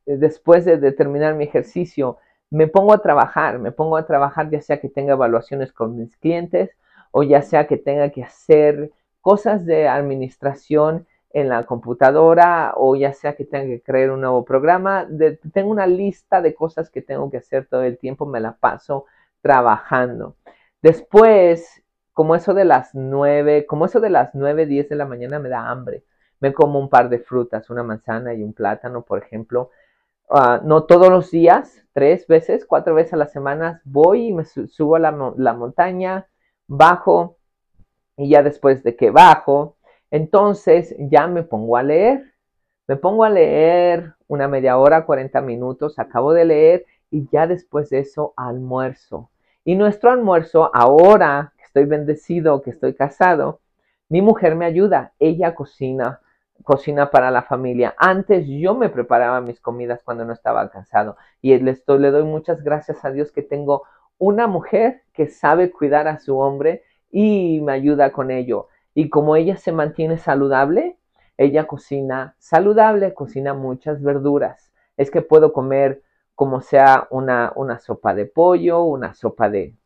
después 0.04 0.64
de 0.64 0.92
terminar 0.92 1.34
mi 1.34 1.44
ejercicio, 1.44 2.18
me 2.50 2.68
pongo 2.68 2.92
a 2.92 3.02
trabajar, 3.02 3.58
me 3.58 3.72
pongo 3.72 3.96
a 3.96 4.06
trabajar 4.06 4.50
ya 4.50 4.60
sea 4.60 4.80
que 4.80 4.88
tenga 4.88 5.14
evaluaciones 5.14 5.72
con 5.72 5.96
mis 5.96 6.16
clientes 6.16 6.70
o 7.10 7.22
ya 7.22 7.42
sea 7.42 7.66
que 7.66 7.76
tenga 7.76 8.10
que 8.10 8.22
hacer 8.22 8.92
cosas 9.20 9.64
de 9.66 9.88
administración 9.88 11.06
en 11.34 11.48
la 11.48 11.64
computadora 11.64 12.72
o 12.76 12.94
ya 12.94 13.12
sea 13.12 13.34
que 13.34 13.44
tenga 13.44 13.66
que 13.66 13.82
crear 13.82 14.12
un 14.12 14.20
nuevo 14.20 14.44
programa. 14.44 15.06
tengo 15.52 15.70
una 15.70 15.86
lista 15.86 16.40
de 16.40 16.54
cosas 16.54 16.90
que 16.90 17.02
tengo 17.02 17.28
que 17.30 17.38
hacer 17.38 17.66
todo 17.66 17.82
el 17.82 17.98
tiempo, 17.98 18.24
me 18.24 18.40
la 18.40 18.52
paso 18.52 19.06
trabajando. 19.42 20.36
Después, 20.80 21.82
como 22.12 22.36
eso 22.36 22.54
de 22.54 22.64
las 22.64 22.94
nueve, 22.94 23.66
como 23.66 23.86
eso 23.86 24.00
de 24.00 24.10
las 24.10 24.34
nueve, 24.34 24.66
diez 24.66 24.88
de 24.88 24.96
la 24.96 25.06
mañana 25.06 25.40
me 25.40 25.48
da 25.48 25.68
hambre. 25.68 26.04
Me 26.38 26.52
como 26.54 26.78
un 26.78 26.88
par 26.88 27.08
de 27.08 27.18
frutas, 27.18 27.68
una 27.68 27.82
manzana 27.82 28.32
y 28.32 28.42
un 28.44 28.52
plátano, 28.52 29.02
por 29.02 29.18
ejemplo. 29.18 29.70
Ah, 30.30 30.60
no 30.64 30.84
todos 30.84 31.08
los 31.10 31.30
días, 31.32 31.84
tres 31.92 32.26
veces, 32.28 32.64
cuatro 32.64 32.94
veces 32.94 33.14
a 33.14 33.16
la 33.16 33.26
semana, 33.26 33.82
voy 33.84 34.28
y 34.28 34.32
me 34.32 34.44
subo 34.44 34.96
a 34.96 35.00
la, 35.00 35.12
montaña, 35.54 36.28
bajo 36.68 37.38
y 38.16 38.30
ya 38.30 38.42
después 38.42 38.82
de 38.84 38.96
que 38.96 39.10
bajo, 39.10 39.73
entonces 40.14 40.94
ya 41.10 41.26
me 41.26 41.42
pongo 41.42 41.76
a 41.76 41.82
leer. 41.82 42.32
Me 42.86 42.94
pongo 42.94 43.24
a 43.24 43.30
leer 43.30 44.14
una 44.28 44.46
media 44.46 44.78
hora, 44.78 45.04
40 45.04 45.40
minutos, 45.40 45.98
acabo 45.98 46.32
de 46.32 46.44
leer 46.44 46.86
y 47.10 47.26
ya 47.32 47.48
después 47.48 47.90
de 47.90 47.98
eso 47.98 48.32
almuerzo. 48.36 49.30
Y 49.64 49.74
nuestro 49.74 50.12
almuerzo, 50.12 50.70
ahora 50.72 51.52
que 51.56 51.64
estoy 51.64 51.86
bendecido, 51.86 52.62
que 52.62 52.70
estoy 52.70 52.94
casado, 52.94 53.58
mi 54.08 54.22
mujer 54.22 54.54
me 54.54 54.66
ayuda, 54.66 55.14
ella 55.18 55.56
cocina 55.56 56.20
cocina 56.62 57.10
para 57.10 57.32
la 57.32 57.42
familia. 57.42 57.96
Antes 57.98 58.46
yo 58.46 58.76
me 58.76 58.88
preparaba 58.88 59.40
mis 59.40 59.60
comidas 59.60 60.00
cuando 60.04 60.24
no 60.24 60.32
estaba 60.32 60.70
cansado 60.70 61.16
y 61.42 61.58
le, 61.58 61.76
le 61.98 62.10
doy 62.12 62.22
muchas 62.22 62.62
gracias 62.62 63.04
a 63.04 63.10
Dios 63.10 63.32
que 63.32 63.42
tengo 63.42 63.82
una 64.18 64.46
mujer 64.46 65.02
que 65.12 65.26
sabe 65.26 65.72
cuidar 65.72 66.06
a 66.06 66.20
su 66.20 66.38
hombre 66.38 66.84
y 67.10 67.60
me 67.62 67.72
ayuda 67.72 68.12
con 68.12 68.30
ello. 68.30 68.68
Y 68.94 69.10
como 69.10 69.36
ella 69.36 69.56
se 69.56 69.72
mantiene 69.72 70.18
saludable, 70.18 70.98
ella 71.36 71.66
cocina 71.66 72.36
saludable, 72.38 73.14
cocina 73.14 73.54
muchas 73.54 74.02
verduras. 74.02 74.72
Es 74.96 75.10
que 75.10 75.22
puedo 75.22 75.52
comer 75.52 76.02
como 76.34 76.60
sea 76.60 77.08
una, 77.10 77.52
una 77.56 77.78
sopa 77.80 78.14
de 78.14 78.26
pollo, 78.26 78.82
una 78.84 79.14
sopa 79.14 79.48
de, 79.50 79.76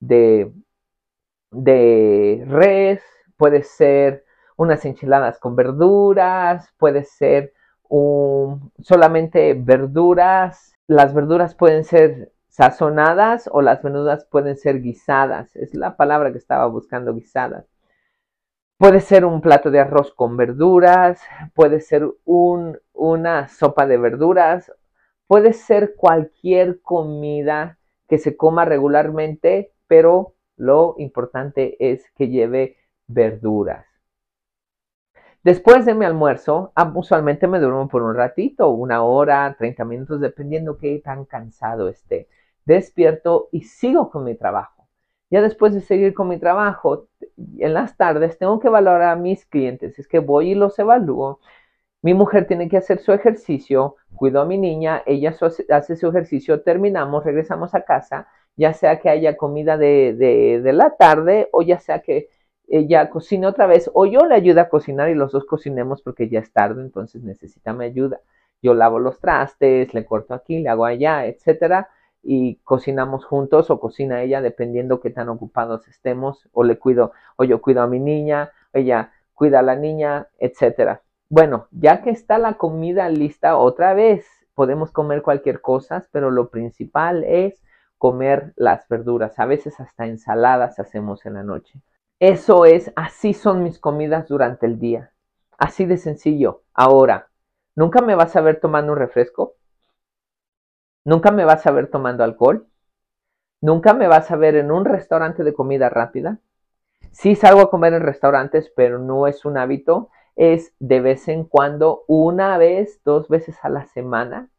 de, 0.00 0.52
de 1.50 2.44
res, 2.48 3.02
puede 3.36 3.62
ser 3.62 4.24
unas 4.56 4.84
enchiladas 4.84 5.38
con 5.38 5.56
verduras, 5.56 6.72
puede 6.78 7.04
ser 7.04 7.52
un, 7.88 8.72
solamente 8.80 9.54
verduras. 9.54 10.74
Las 10.86 11.14
verduras 11.14 11.54
pueden 11.54 11.84
ser 11.84 12.32
sazonadas 12.48 13.48
o 13.52 13.62
las 13.62 13.82
verduras 13.82 14.26
pueden 14.26 14.56
ser 14.56 14.82
guisadas. 14.82 15.56
Es 15.56 15.74
la 15.74 15.96
palabra 15.96 16.32
que 16.32 16.38
estaba 16.38 16.66
buscando, 16.66 17.14
guisadas. 17.14 17.71
Puede 18.82 18.98
ser 18.98 19.24
un 19.24 19.40
plato 19.40 19.70
de 19.70 19.78
arroz 19.78 20.12
con 20.12 20.36
verduras, 20.36 21.22
puede 21.54 21.80
ser 21.80 22.04
un, 22.24 22.80
una 22.92 23.46
sopa 23.46 23.86
de 23.86 23.96
verduras, 23.96 24.72
puede 25.28 25.52
ser 25.52 25.94
cualquier 25.94 26.82
comida 26.82 27.78
que 28.08 28.18
se 28.18 28.36
coma 28.36 28.64
regularmente, 28.64 29.72
pero 29.86 30.34
lo 30.56 30.96
importante 30.98 31.76
es 31.78 32.10
que 32.16 32.26
lleve 32.26 32.76
verduras. 33.06 33.86
Después 35.44 35.86
de 35.86 35.94
mi 35.94 36.04
almuerzo, 36.04 36.72
ah, 36.74 36.90
usualmente 36.92 37.46
me 37.46 37.60
duermo 37.60 37.86
por 37.86 38.02
un 38.02 38.16
ratito, 38.16 38.70
una 38.70 39.04
hora, 39.04 39.54
30 39.56 39.84
minutos, 39.84 40.20
dependiendo 40.20 40.76
qué 40.76 41.00
tan 41.04 41.24
cansado 41.24 41.88
esté. 41.88 42.26
Despierto 42.64 43.48
y 43.52 43.62
sigo 43.62 44.10
con 44.10 44.24
mi 44.24 44.34
trabajo. 44.34 44.81
Ya 45.32 45.40
después 45.40 45.72
de 45.72 45.80
seguir 45.80 46.12
con 46.12 46.28
mi 46.28 46.38
trabajo, 46.38 47.08
en 47.58 47.72
las 47.72 47.96
tardes 47.96 48.36
tengo 48.36 48.60
que 48.60 48.68
valorar 48.68 49.08
a 49.12 49.16
mis 49.16 49.46
clientes. 49.46 49.98
Es 49.98 50.06
que 50.06 50.18
voy 50.18 50.50
y 50.50 50.54
los 50.54 50.78
evalúo. 50.78 51.40
Mi 52.02 52.12
mujer 52.12 52.46
tiene 52.46 52.68
que 52.68 52.76
hacer 52.76 52.98
su 52.98 53.12
ejercicio, 53.12 53.96
cuido 54.14 54.42
a 54.42 54.44
mi 54.44 54.58
niña, 54.58 55.02
ella 55.06 55.34
hace 55.70 55.96
su 55.96 56.08
ejercicio, 56.08 56.60
terminamos, 56.60 57.24
regresamos 57.24 57.74
a 57.74 57.80
casa, 57.82 58.28
ya 58.56 58.74
sea 58.74 59.00
que 59.00 59.08
haya 59.08 59.38
comida 59.38 59.78
de, 59.78 60.12
de 60.62 60.72
la 60.74 60.96
tarde 60.96 61.48
o 61.52 61.62
ya 61.62 61.80
sea 61.80 62.00
que 62.02 62.28
ella 62.68 63.08
cocina 63.08 63.48
otra 63.48 63.66
vez 63.66 63.90
o 63.94 64.04
yo 64.04 64.26
le 64.26 64.34
ayudo 64.34 64.60
a 64.60 64.68
cocinar 64.68 65.08
y 65.08 65.14
los 65.14 65.32
dos 65.32 65.46
cocinemos 65.46 66.02
porque 66.02 66.28
ya 66.28 66.40
es 66.40 66.52
tarde, 66.52 66.82
entonces 66.82 67.22
necesita 67.22 67.72
mi 67.72 67.86
ayuda. 67.86 68.20
Yo 68.60 68.74
lavo 68.74 68.98
los 68.98 69.18
trastes, 69.18 69.94
le 69.94 70.04
corto 70.04 70.34
aquí, 70.34 70.58
le 70.58 70.68
hago 70.68 70.84
allá, 70.84 71.24
etcétera, 71.24 71.88
y 72.22 72.56
cocinamos 72.64 73.24
juntos 73.24 73.70
o 73.70 73.80
cocina 73.80 74.22
ella 74.22 74.40
dependiendo 74.40 75.00
qué 75.00 75.10
tan 75.10 75.28
ocupados 75.28 75.88
estemos 75.88 76.48
o 76.52 76.64
le 76.64 76.78
cuido 76.78 77.12
o 77.36 77.44
yo 77.44 77.60
cuido 77.60 77.82
a 77.82 77.86
mi 77.86 77.98
niña, 77.98 78.52
ella 78.72 79.12
cuida 79.34 79.58
a 79.58 79.62
la 79.62 79.76
niña, 79.76 80.28
etcétera. 80.38 81.02
Bueno, 81.28 81.66
ya 81.70 82.02
que 82.02 82.10
está 82.10 82.38
la 82.38 82.54
comida 82.54 83.08
lista 83.08 83.56
otra 83.56 83.94
vez, 83.94 84.26
podemos 84.54 84.92
comer 84.92 85.22
cualquier 85.22 85.60
cosa, 85.60 86.06
pero 86.12 86.30
lo 86.30 86.50
principal 86.50 87.24
es 87.24 87.62
comer 87.98 88.52
las 88.56 88.86
verduras. 88.88 89.38
A 89.38 89.46
veces 89.46 89.80
hasta 89.80 90.06
ensaladas 90.06 90.78
hacemos 90.78 91.24
en 91.24 91.34
la 91.34 91.42
noche. 91.42 91.80
Eso 92.20 92.66
es, 92.66 92.92
así 92.96 93.34
son 93.34 93.64
mis 93.64 93.78
comidas 93.78 94.28
durante 94.28 94.66
el 94.66 94.78
día. 94.78 95.12
Así 95.58 95.86
de 95.86 95.96
sencillo. 95.96 96.62
Ahora, 96.74 97.28
¿nunca 97.74 98.02
me 98.02 98.14
vas 98.14 98.36
a 98.36 98.40
ver 98.40 98.60
tomando 98.60 98.92
un 98.92 98.98
refresco? 98.98 99.54
¿Nunca 101.04 101.30
me 101.30 101.44
vas 101.44 101.66
a 101.66 101.70
ver 101.72 101.88
tomando 101.90 102.24
alcohol? 102.24 102.66
¿Nunca 103.60 103.94
me 103.94 104.08
vas 104.08 104.30
a 104.30 104.36
ver 104.36 104.56
en 104.56 104.70
un 104.72 104.84
restaurante 104.84 105.44
de 105.44 105.54
comida 105.54 105.88
rápida? 105.88 106.40
Sí 107.12 107.36
salgo 107.36 107.60
a 107.62 107.70
comer 107.70 107.94
en 107.94 108.02
restaurantes, 108.02 108.72
pero 108.76 108.98
no 108.98 109.26
es 109.28 109.44
un 109.44 109.58
hábito. 109.58 110.10
Es 110.36 110.74
de 110.80 111.00
vez 111.00 111.28
en 111.28 111.44
cuando, 111.44 112.04
una 112.08 112.58
vez, 112.58 113.00
dos 113.04 113.28
veces 113.28 113.58
a 113.62 113.70
la 113.70 113.86
semana. 113.86 114.50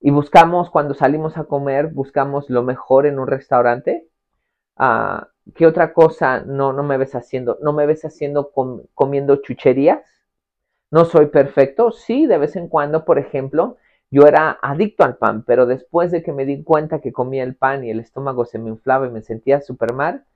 Y 0.00 0.10
buscamos, 0.10 0.70
cuando 0.70 0.94
salimos 0.94 1.38
a 1.38 1.44
comer, 1.44 1.88
buscamos 1.88 2.50
lo 2.50 2.62
mejor 2.62 3.06
en 3.06 3.18
un 3.18 3.28
restaurante. 3.28 4.08
Ah, 4.76 5.28
¿Qué 5.54 5.66
otra 5.66 5.92
cosa 5.94 6.40
no, 6.42 6.72
no 6.72 6.82
me 6.84 6.98
ves 6.98 7.14
haciendo? 7.14 7.58
¿No 7.62 7.72
me 7.72 7.86
ves 7.86 8.04
haciendo 8.04 8.52
comiendo 8.94 9.36
chucherías? 9.36 10.02
¿No 10.92 11.04
soy 11.04 11.26
perfecto? 11.26 11.90
Sí, 11.90 12.26
de 12.26 12.38
vez 12.38 12.54
en 12.56 12.68
cuando, 12.68 13.04
por 13.04 13.18
ejemplo, 13.18 13.78
yo 14.12 14.26
era 14.26 14.58
adicto 14.60 15.04
al 15.04 15.16
pan, 15.16 15.42
pero 15.42 15.64
después 15.64 16.10
de 16.10 16.22
que 16.22 16.34
me 16.34 16.44
di 16.44 16.62
cuenta 16.62 17.00
que 17.00 17.12
comía 17.12 17.44
el 17.44 17.56
pan 17.56 17.82
y 17.82 17.90
el 17.90 17.98
estómago 17.98 18.44
se 18.44 18.58
me 18.58 18.68
inflaba 18.68 19.06
y 19.06 19.10
me 19.10 19.22
sentía 19.22 19.62
súper 19.62 19.94
mal, 19.94 20.26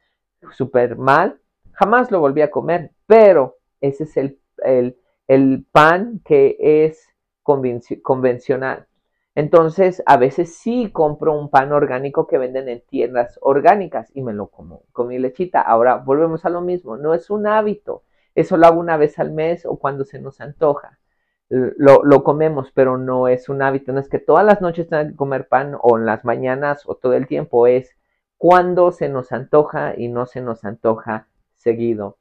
súper 0.53 0.97
mal, 0.97 1.39
jamás 1.73 2.11
lo 2.11 2.21
volví 2.21 2.41
a 2.41 2.51
comer. 2.51 2.93
Pero 3.07 3.59
ese 3.83 4.05
es 4.05 4.17
el, 4.17 4.41
el, 4.65 4.99
el 5.29 5.67
pan 5.71 6.23
que 6.25 6.57
es 6.59 7.07
convencional. 7.43 8.87
Entonces, 9.35 10.03
a 10.07 10.17
veces 10.17 10.57
sí 10.57 10.91
compro 10.91 11.39
un 11.39 11.51
pan 11.51 11.71
orgánico 11.73 12.27
que 12.27 12.39
venden 12.39 12.71
en 12.71 12.81
tiendas 12.81 13.39
orgánicas 13.43 14.11
y 14.15 14.23
me 14.23 14.33
lo 14.33 14.47
como 14.47 14.85
con 14.93 15.09
mi 15.09 15.19
lechita. 15.19 15.61
Ahora, 15.61 15.97
volvemos 15.97 16.47
a 16.47 16.49
lo 16.49 16.63
mismo, 16.63 16.97
no 16.97 17.13
es 17.13 17.29
un 17.29 17.47
hábito. 17.47 18.05
Eso 18.35 18.57
lo 18.57 18.67
hago 18.67 18.81
una 18.81 18.97
vez 18.97 19.19
al 19.19 19.33
mes 19.33 19.67
o 19.67 19.77
cuando 19.79 20.07
se 20.07 20.19
nos 20.19 20.41
antoja. 20.41 20.99
Lo, 21.49 22.03
lo, 22.05 22.25
comemos, 22.25 22.73
pero 22.73 22.99
no 22.99 23.29
es 23.29 23.49
un 23.49 23.63
hábito. 23.63 23.93
No 23.93 24.01
es 24.01 24.09
que 24.09 24.19
todas 24.19 24.45
las 24.45 24.61
noches 24.61 24.89
tengan 24.89 25.11
que 25.11 25.17
comer 25.17 25.49
pan 25.49 25.77
o 25.81 25.97
en 25.97 26.07
las 26.07 26.25
mañanas 26.25 26.83
o 26.87 26.97
todo 26.97 27.13
el 27.15 27.27
tiempo. 27.27 27.67
Es 27.67 27.97
cuando 28.37 28.93
se 28.93 29.09
nos 29.09 29.33
antoja 29.33 29.95
y 29.97 30.09
no 30.09 30.27
se 30.27 30.41
nos 30.41 30.65
antoja 30.65 31.29
seguido. 31.57 32.19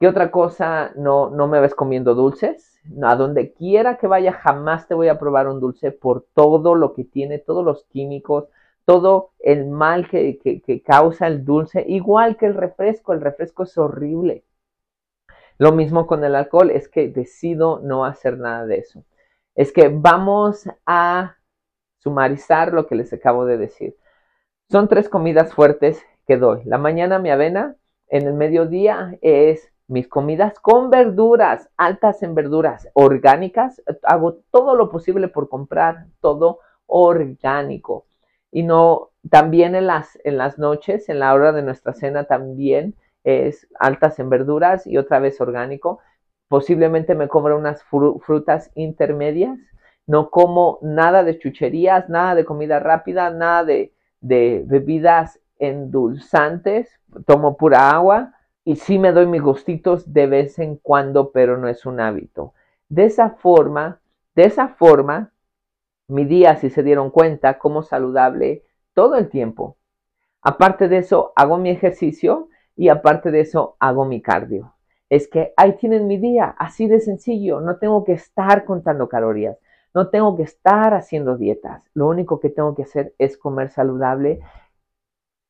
¿Qué 0.00 0.08
otra 0.08 0.30
cosa 0.30 0.92
no, 0.96 1.30
no 1.30 1.46
me 1.46 1.60
ves 1.60 1.74
comiendo 1.74 2.14
dulces? 2.14 2.74
a 3.02 3.16
donde 3.16 3.52
quiera 3.52 3.96
que 3.96 4.06
vaya, 4.06 4.32
jamás 4.32 4.86
te 4.86 4.94
voy 4.94 5.08
a 5.08 5.18
probar 5.18 5.48
un 5.48 5.60
dulce 5.60 5.90
por 5.92 6.26
todo 6.34 6.74
lo 6.74 6.94
que 6.94 7.04
tiene, 7.04 7.38
todos 7.38 7.64
los 7.64 7.84
químicos, 7.84 8.48
todo 8.84 9.30
el 9.40 9.66
mal 9.66 10.08
que, 10.08 10.38
que, 10.38 10.82
causa 10.82 11.26
el 11.26 11.44
dulce, 11.44 11.84
igual 11.88 12.36
que 12.36 12.46
el 12.46 12.54
refresco, 12.54 13.12
el 13.12 13.20
refresco 13.22 13.62
es 13.62 13.78
horrible. 13.78 14.44
Lo 15.58 15.72
mismo 15.72 16.06
con 16.06 16.24
el 16.24 16.34
alcohol, 16.34 16.70
es 16.70 16.88
que 16.88 17.08
decido 17.08 17.80
no 17.80 18.04
hacer 18.04 18.38
nada 18.38 18.66
de 18.66 18.78
eso. 18.78 19.04
Es 19.54 19.72
que 19.72 19.88
vamos 19.88 20.68
a 20.84 21.36
sumarizar 21.98 22.72
lo 22.72 22.86
que 22.86 22.96
les 22.96 23.12
acabo 23.12 23.46
de 23.46 23.56
decir. 23.56 23.96
Son 24.70 24.88
tres 24.88 25.08
comidas 25.08 25.54
fuertes 25.54 26.02
que 26.26 26.36
doy. 26.36 26.62
La 26.64 26.78
mañana 26.78 27.18
mi 27.18 27.30
avena, 27.30 27.76
en 28.08 28.26
el 28.26 28.34
mediodía 28.34 29.16
es 29.22 29.72
mis 29.86 30.08
comidas 30.08 30.58
con 30.58 30.90
verduras, 30.90 31.68
altas 31.76 32.22
en 32.22 32.34
verduras, 32.34 32.88
orgánicas. 32.94 33.82
Hago 34.02 34.40
todo 34.50 34.74
lo 34.74 34.90
posible 34.90 35.28
por 35.28 35.48
comprar 35.48 36.06
todo 36.20 36.60
orgánico. 36.86 38.06
Y 38.50 38.62
no, 38.62 39.10
también 39.30 39.74
en 39.74 39.86
las, 39.86 40.18
en 40.24 40.38
las 40.38 40.58
noches, 40.58 41.08
en 41.08 41.18
la 41.18 41.34
hora 41.34 41.52
de 41.52 41.62
nuestra 41.62 41.92
cena 41.92 42.24
también 42.24 42.94
es 43.24 43.66
altas 43.78 44.18
en 44.18 44.30
verduras 44.30 44.86
y 44.86 44.98
otra 44.98 45.18
vez 45.18 45.40
orgánico. 45.40 45.98
Posiblemente 46.48 47.14
me 47.14 47.28
compro 47.28 47.58
unas 47.58 47.82
frutas 47.82 48.70
intermedias. 48.74 49.58
No 50.06 50.30
como 50.30 50.78
nada 50.82 51.24
de 51.24 51.38
chucherías, 51.38 52.08
nada 52.10 52.34
de 52.34 52.44
comida 52.44 52.78
rápida, 52.78 53.30
nada 53.30 53.64
de, 53.64 53.92
de 54.20 54.62
bebidas 54.66 55.40
endulzantes. 55.58 56.90
Tomo 57.26 57.56
pura 57.56 57.90
agua 57.90 58.34
y 58.64 58.76
sí 58.76 58.98
me 58.98 59.12
doy 59.12 59.26
mis 59.26 59.42
gustitos 59.42 60.12
de 60.12 60.26
vez 60.26 60.58
en 60.58 60.76
cuando, 60.76 61.32
pero 61.32 61.56
no 61.56 61.68
es 61.68 61.86
un 61.86 62.00
hábito. 62.00 62.52
De 62.88 63.06
esa 63.06 63.30
forma, 63.30 64.00
de 64.34 64.44
esa 64.44 64.68
forma, 64.68 65.32
mi 66.08 66.24
día, 66.24 66.56
si 66.56 66.70
se 66.70 66.82
dieron 66.82 67.10
cuenta, 67.10 67.58
como 67.58 67.82
saludable 67.82 68.62
todo 68.92 69.16
el 69.16 69.28
tiempo. 69.28 69.76
Aparte 70.42 70.88
de 70.88 70.98
eso, 70.98 71.32
hago 71.36 71.56
mi 71.56 71.70
ejercicio 71.70 72.48
y 72.76 72.88
aparte 72.88 73.30
de 73.30 73.40
eso, 73.40 73.76
hago 73.78 74.04
mi 74.04 74.20
cardio. 74.22 74.74
Es 75.10 75.28
que 75.28 75.52
ahí 75.56 75.76
tienen 75.76 76.06
mi 76.06 76.18
día, 76.18 76.54
así 76.58 76.88
de 76.88 77.00
sencillo. 77.00 77.60
No 77.60 77.76
tengo 77.76 78.04
que 78.04 78.12
estar 78.12 78.64
contando 78.64 79.08
calorías, 79.08 79.58
no 79.94 80.08
tengo 80.08 80.36
que 80.36 80.42
estar 80.42 80.94
haciendo 80.94 81.36
dietas. 81.36 81.84
Lo 81.94 82.08
único 82.08 82.40
que 82.40 82.50
tengo 82.50 82.74
que 82.74 82.82
hacer 82.82 83.14
es 83.18 83.36
comer 83.36 83.70
saludable, 83.70 84.40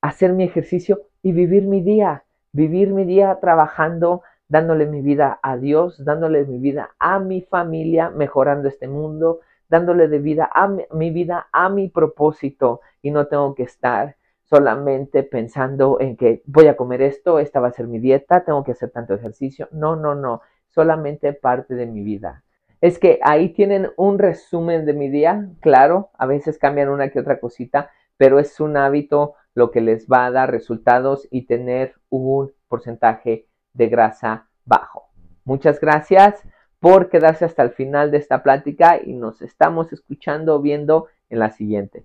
hacer 0.03 0.33
mi 0.33 0.45
ejercicio 0.45 1.03
y 1.23 1.33
vivir 1.33 1.67
mi 1.67 1.81
día 1.81 2.25
vivir 2.55 2.93
mi 2.93 3.05
día 3.05 3.39
trabajando, 3.41 4.23
dándole 4.49 4.87
mi 4.87 5.03
vida 5.03 5.41
a 5.43 5.57
Dios, 5.57 6.03
dándole 6.05 6.45
mi 6.45 6.59
vida 6.59 6.95
a 7.01 7.19
mi 7.19 7.43
familia, 7.43 8.11
mejorando 8.11 8.69
este 8.69 8.87
mundo, 8.87 9.41
dándole 9.69 10.07
de 10.07 10.21
vida 10.21 10.49
a 10.55 10.69
mi, 10.69 11.11
vida 11.11 11.49
a 11.53 11.69
mi 11.69 11.89
propósito 11.89 12.81
y 13.03 13.11
no 13.11 13.27
tengo 13.27 13.55
que 13.57 13.65
estar 13.65 14.17
solamente 14.55 15.25
pensando 15.25 15.99
en 15.99 16.17
que 16.17 16.41
voy 16.47 16.69
a 16.69 16.77
comer 16.77 17.03
esto, 17.03 17.41
esta 17.41 17.59
va 17.59 17.69
a 17.69 17.73
ser 17.73 17.89
mi 17.89 17.99
dieta, 17.99 18.45
tengo 18.45 18.63
que 18.63 18.71
hacer 18.71 18.91
tanto 18.91 19.13
ejercicio. 19.13 19.69
No, 19.73 19.97
no, 19.97 20.15
no, 20.15 20.43
solamente 20.71 21.33
parte 21.33 21.75
de 21.75 21.87
mi 21.87 22.05
vida. 22.05 22.45
Es 22.81 23.01
que 23.01 23.19
ahí 23.25 23.49
tienen 23.49 23.91
un 23.97 24.21
resumen 24.21 24.87
de 24.87 24.93
mi 24.93 25.09
día, 25.09 25.49
claro, 25.61 26.11
a 26.17 26.27
veces 26.27 26.59
cambian 26.59 26.89
una 26.89 27.09
que 27.09 27.19
otra 27.19 27.41
cosita, 27.41 27.91
pero 28.17 28.39
es 28.39 28.61
un 28.61 28.77
hábito 28.77 29.35
lo 29.55 29.73
que 29.73 29.81
les 29.81 30.07
va 30.07 30.27
a 30.27 30.31
dar 30.31 30.53
resultados 30.53 31.27
y 31.33 31.47
tener 31.47 31.95
un 32.09 32.53
porcentaje 32.69 33.49
de 33.73 33.89
grasa 33.89 34.47
bajo. 34.65 35.09
Muchas 35.45 35.81
gracias 35.81 36.41
por 36.79 37.09
quedarse 37.09 37.45
hasta 37.45 37.65
el 37.65 37.71
final 37.71 38.13
de 38.13 38.19
esta 38.19 38.45
plática 38.45 39.01
y 39.05 39.15
nos 39.15 39.43
estamos 39.43 39.93
escuchando, 39.93 40.61
viendo 40.61 41.09
en 41.29 41.41
la 41.41 41.51
siguiente. 41.51 42.05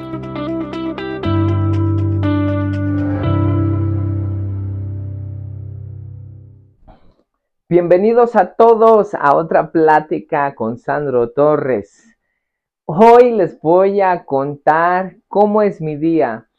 Bienvenidos 7.71 8.35
a 8.35 8.55
todos 8.55 9.13
a 9.13 9.33
otra 9.33 9.71
plática 9.71 10.55
con 10.55 10.77
Sandro 10.77 11.29
Torres. 11.29 12.17
Hoy 12.83 13.31
les 13.31 13.61
voy 13.61 14.01
a 14.01 14.25
contar 14.25 15.15
cómo 15.29 15.61
es 15.61 15.79
mi 15.79 15.95
día. 15.95 16.49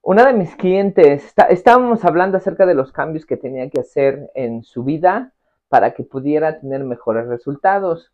Una 0.00 0.24
de 0.24 0.32
mis 0.32 0.54
clientes, 0.54 1.34
estábamos 1.48 2.04
hablando 2.04 2.36
acerca 2.36 2.66
de 2.66 2.74
los 2.74 2.92
cambios 2.92 3.26
que 3.26 3.36
tenía 3.36 3.68
que 3.68 3.80
hacer 3.80 4.30
en 4.36 4.62
su 4.62 4.84
vida 4.84 5.32
para 5.68 5.92
que 5.92 6.04
pudiera 6.04 6.60
tener 6.60 6.84
mejores 6.84 7.26
resultados. 7.26 8.12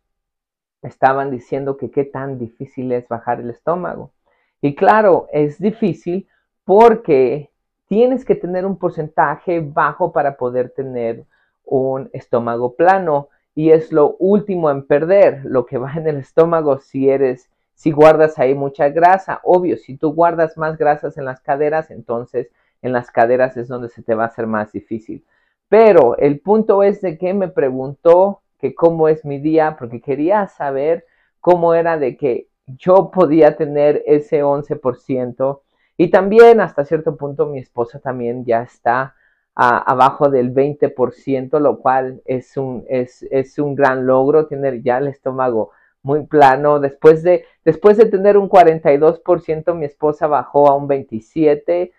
Estaban 0.81 1.29
diciendo 1.29 1.77
que 1.77 1.91
qué 1.91 2.05
tan 2.05 2.39
difícil 2.39 2.91
es 2.91 3.07
bajar 3.07 3.39
el 3.39 3.51
estómago. 3.51 4.13
Y 4.61 4.73
claro, 4.73 5.27
es 5.31 5.59
difícil 5.59 6.27
porque 6.65 7.51
tienes 7.87 8.25
que 8.25 8.33
tener 8.33 8.65
un 8.65 8.79
porcentaje 8.79 9.59
bajo 9.59 10.11
para 10.11 10.37
poder 10.37 10.71
tener 10.71 11.27
un 11.65 12.09
estómago 12.13 12.75
plano 12.75 13.29
y 13.53 13.71
es 13.71 13.91
lo 13.91 14.15
último 14.19 14.71
en 14.71 14.85
perder, 14.85 15.41
lo 15.43 15.65
que 15.65 15.77
va 15.77 15.93
en 15.93 16.07
el 16.07 16.17
estómago 16.17 16.79
si 16.79 17.09
eres, 17.09 17.49
si 17.73 17.91
guardas 17.91 18.39
ahí 18.39 18.53
mucha 18.53 18.89
grasa. 18.89 19.41
Obvio, 19.43 19.77
si 19.77 19.97
tú 19.97 20.13
guardas 20.13 20.57
más 20.57 20.77
grasas 20.77 21.17
en 21.17 21.25
las 21.25 21.41
caderas, 21.41 21.91
entonces 21.91 22.49
en 22.81 22.93
las 22.93 23.11
caderas 23.11 23.57
es 23.57 23.67
donde 23.67 23.89
se 23.89 24.03
te 24.03 24.15
va 24.15 24.23
a 24.23 24.27
hacer 24.27 24.47
más 24.47 24.71
difícil. 24.71 25.25
Pero 25.67 26.17
el 26.17 26.39
punto 26.39 26.83
es 26.83 27.01
de 27.01 27.17
que 27.17 27.33
me 27.33 27.47
preguntó 27.47 28.41
que 28.59 28.75
cómo 28.75 29.07
es 29.07 29.25
mi 29.25 29.39
día, 29.39 29.75
porque 29.77 30.01
quería 30.01 30.47
saber 30.47 31.05
cómo 31.39 31.73
era 31.73 31.97
de 31.97 32.17
que 32.17 32.47
yo 32.67 33.11
podía 33.11 33.55
tener 33.55 34.03
ese 34.05 34.43
11%. 34.43 35.61
Y 35.97 36.09
también 36.09 36.61
hasta 36.61 36.85
cierto 36.85 37.15
punto 37.15 37.47
mi 37.47 37.59
esposa 37.59 37.99
también 37.99 38.45
ya 38.45 38.63
está 38.63 39.15
abajo 39.55 40.29
del 40.29 40.53
20%, 40.53 41.59
lo 41.59 41.79
cual 41.79 42.21
es 42.25 42.57
un, 42.57 42.85
es, 42.87 43.23
es 43.31 43.59
un 43.59 43.75
gran 43.75 44.05
logro 44.05 44.47
tener 44.47 44.81
ya 44.81 44.97
el 44.97 45.07
estómago 45.07 45.71
muy 46.03 46.25
plano. 46.25 46.79
Después 46.79 47.23
de, 47.23 47.45
después 47.65 47.97
de 47.97 48.05
tener 48.05 48.37
un 48.37 48.49
42%, 48.49 49.73
mi 49.75 49.85
esposa 49.85 50.27
bajó 50.27 50.69
a 50.69 50.75
un 50.75 50.87
27%, 50.87 51.91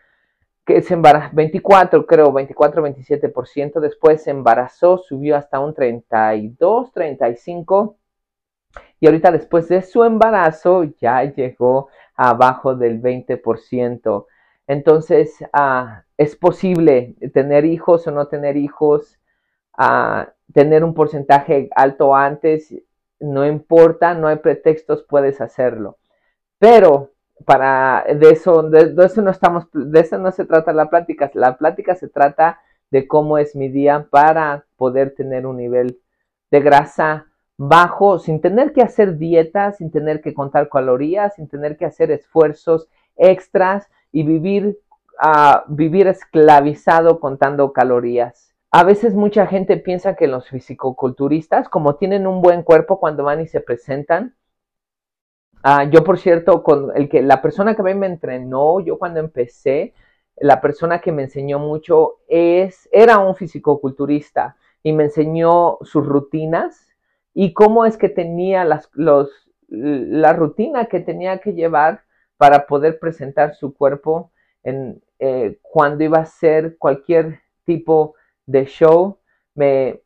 que 0.64 0.81
se 0.81 0.94
embarazó, 0.94 1.35
24 1.35 2.07
creo, 2.07 2.33
24, 2.33 2.83
27%. 2.83 3.81
Después 3.81 4.22
se 4.22 4.31
embarazó, 4.31 4.98
subió 4.98 5.37
hasta 5.37 5.61
un 5.61 5.74
32, 5.74 6.92
35%. 6.94 7.96
Y 9.00 9.07
ahorita 9.07 9.33
después 9.33 9.68
de 9.68 9.83
su 9.83 10.05
embarazo 10.05 10.85
ya 11.00 11.24
llegó 11.24 11.88
abajo 12.14 12.74
del 12.77 13.03
20%. 13.03 14.27
Entonces, 14.66 15.44
ah, 15.53 16.05
es 16.16 16.37
posible 16.37 17.16
tener 17.35 17.64
hijos 17.64 18.07
o 18.07 18.11
no 18.11 18.29
tener 18.29 18.57
hijos, 18.57 19.18
ah, 19.77 20.33
tener 20.53 20.85
un 20.85 20.94
porcentaje 20.94 21.68
alto 21.75 22.14
antes, 22.14 22.75
no 23.20 23.46
importa, 23.46 24.14
no 24.14 24.29
hay 24.29 24.37
pretextos, 24.37 25.05
puedes 25.05 25.40
hacerlo. 25.40 25.98
Pero 26.59 27.11
para 27.44 28.05
de 28.09 28.31
eso, 28.31 28.62
de, 28.62 28.94
eso 29.05 29.22
no 29.22 29.31
estamos, 29.31 29.66
de 29.72 30.01
eso 30.01 30.18
no 30.18 30.31
se 30.31 30.44
trata 30.44 30.72
la 30.72 30.88
plática. 30.90 31.31
La 31.35 31.57
plática 31.57 31.94
se 31.94 32.09
trata 32.09 32.61
de 32.90 33.09
cómo 33.09 33.38
es 33.38 33.57
mi 33.57 33.68
día 33.68 34.07
para 34.11 34.64
poder 34.77 35.14
tener 35.14 35.46
un 35.46 35.57
nivel 35.57 35.98
de 36.51 36.61
grasa 36.61 37.27
bajo, 37.57 38.18
sin 38.18 38.40
tener 38.40 38.72
que 38.72 38.83
hacer 38.83 39.18
dietas, 39.18 39.79
sin 39.79 39.90
tener 39.90 40.20
que 40.20 40.35
contar 40.35 40.68
calorías, 40.68 41.35
sin 41.37 41.48
tener 41.48 41.77
que 41.77 41.87
hacer 41.87 42.11
esfuerzos 42.11 42.88
extras 43.16 43.88
y 44.12 44.22
vivir, 44.22 44.79
vivir 45.68 46.07
esclavizado 46.07 47.18
contando 47.18 47.72
calorías. 47.72 48.55
A 48.70 48.85
veces 48.85 49.14
mucha 49.14 49.46
gente 49.46 49.77
piensa 49.77 50.14
que 50.14 50.27
los 50.27 50.48
fisicoculturistas, 50.48 51.68
como 51.68 51.96
tienen 51.96 52.27
un 52.27 52.40
buen 52.40 52.62
cuerpo 52.62 53.01
cuando 53.01 53.25
van 53.25 53.40
y 53.40 53.46
se 53.46 53.61
presentan, 53.61 54.35
ah, 55.62 55.85
yo 55.85 56.05
por 56.05 56.18
cierto, 56.18 56.62
con 56.62 56.90
el 56.96 57.09
que 57.09 57.22
la 57.22 57.42
persona 57.42 57.75
que 57.75 57.83
me 57.83 58.07
entrenó, 58.07 58.81
yo 58.81 58.98
cuando 58.98 59.20
empecé, 59.20 59.94
la 60.37 60.61
persona 60.61 61.01
que 61.01 61.12
me 61.12 61.22
enseñó 61.22 61.59
mucho 61.59 62.20
es, 62.29 62.88
era 62.92 63.18
un 63.18 63.37
fisicoculturista 63.37 64.57
y 64.83 64.92
me 64.92 65.05
enseñó 65.05 65.79
sus 65.83 66.07
rutinas 66.07 66.88
y 67.35 67.53
cómo 67.53 67.85
es 67.85 67.96
que 67.96 68.09
tenía 68.09 68.64
las, 68.64 68.90
los, 68.94 69.31
la 69.68 70.33
rutina 70.33 70.87
que 70.87 71.01
tenía 71.01 71.38
que 71.38 71.53
llevar 71.53 72.03
para 72.42 72.66
poder 72.66 72.98
presentar 72.98 73.55
su 73.55 73.72
cuerpo 73.72 74.33
en, 74.64 75.00
eh, 75.20 75.61
cuando 75.62 76.02
iba 76.02 76.18
a 76.18 76.22
hacer 76.22 76.76
cualquier 76.76 77.38
tipo 77.64 78.16
de 78.46 78.64
show. 78.64 79.20
Me, 79.55 80.02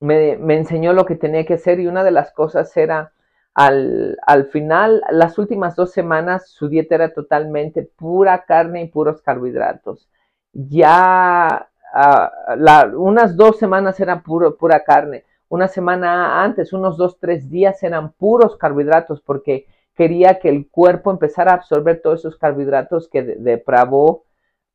me, 0.00 0.54
enseñó 0.54 0.94
lo 0.94 1.04
que 1.04 1.16
tenía 1.16 1.44
que 1.44 1.52
hacer 1.52 1.80
y 1.80 1.86
una 1.86 2.02
de 2.02 2.12
las 2.12 2.32
cosas 2.32 2.74
era 2.78 3.12
al, 3.52 4.16
al, 4.26 4.46
final, 4.46 5.02
las 5.10 5.36
últimas 5.36 5.76
dos 5.76 5.92
semanas, 5.92 6.48
su 6.48 6.70
dieta 6.70 6.94
era 6.94 7.12
totalmente 7.12 7.82
pura 7.82 8.46
carne 8.46 8.80
y 8.80 8.88
puros 8.88 9.20
carbohidratos. 9.20 10.08
Ya 10.54 11.68
uh, 11.94 13.02
unas 13.02 13.36
dos 13.36 13.58
semanas 13.58 14.00
era 14.00 14.22
puro, 14.22 14.56
pura 14.56 14.82
carne. 14.82 15.26
Una 15.50 15.68
semana 15.68 16.42
antes, 16.42 16.72
unos 16.72 16.96
dos, 16.96 17.18
tres 17.20 17.50
días 17.50 17.82
eran 17.82 18.12
puros 18.12 18.56
carbohidratos 18.56 19.20
porque 19.20 19.66
quería 19.98 20.38
que 20.38 20.48
el 20.48 20.70
cuerpo 20.70 21.10
empezara 21.10 21.50
a 21.50 21.56
absorber 21.56 22.00
todos 22.00 22.20
esos 22.20 22.38
carbohidratos 22.38 23.08
que 23.08 23.20
depravó 23.24 24.26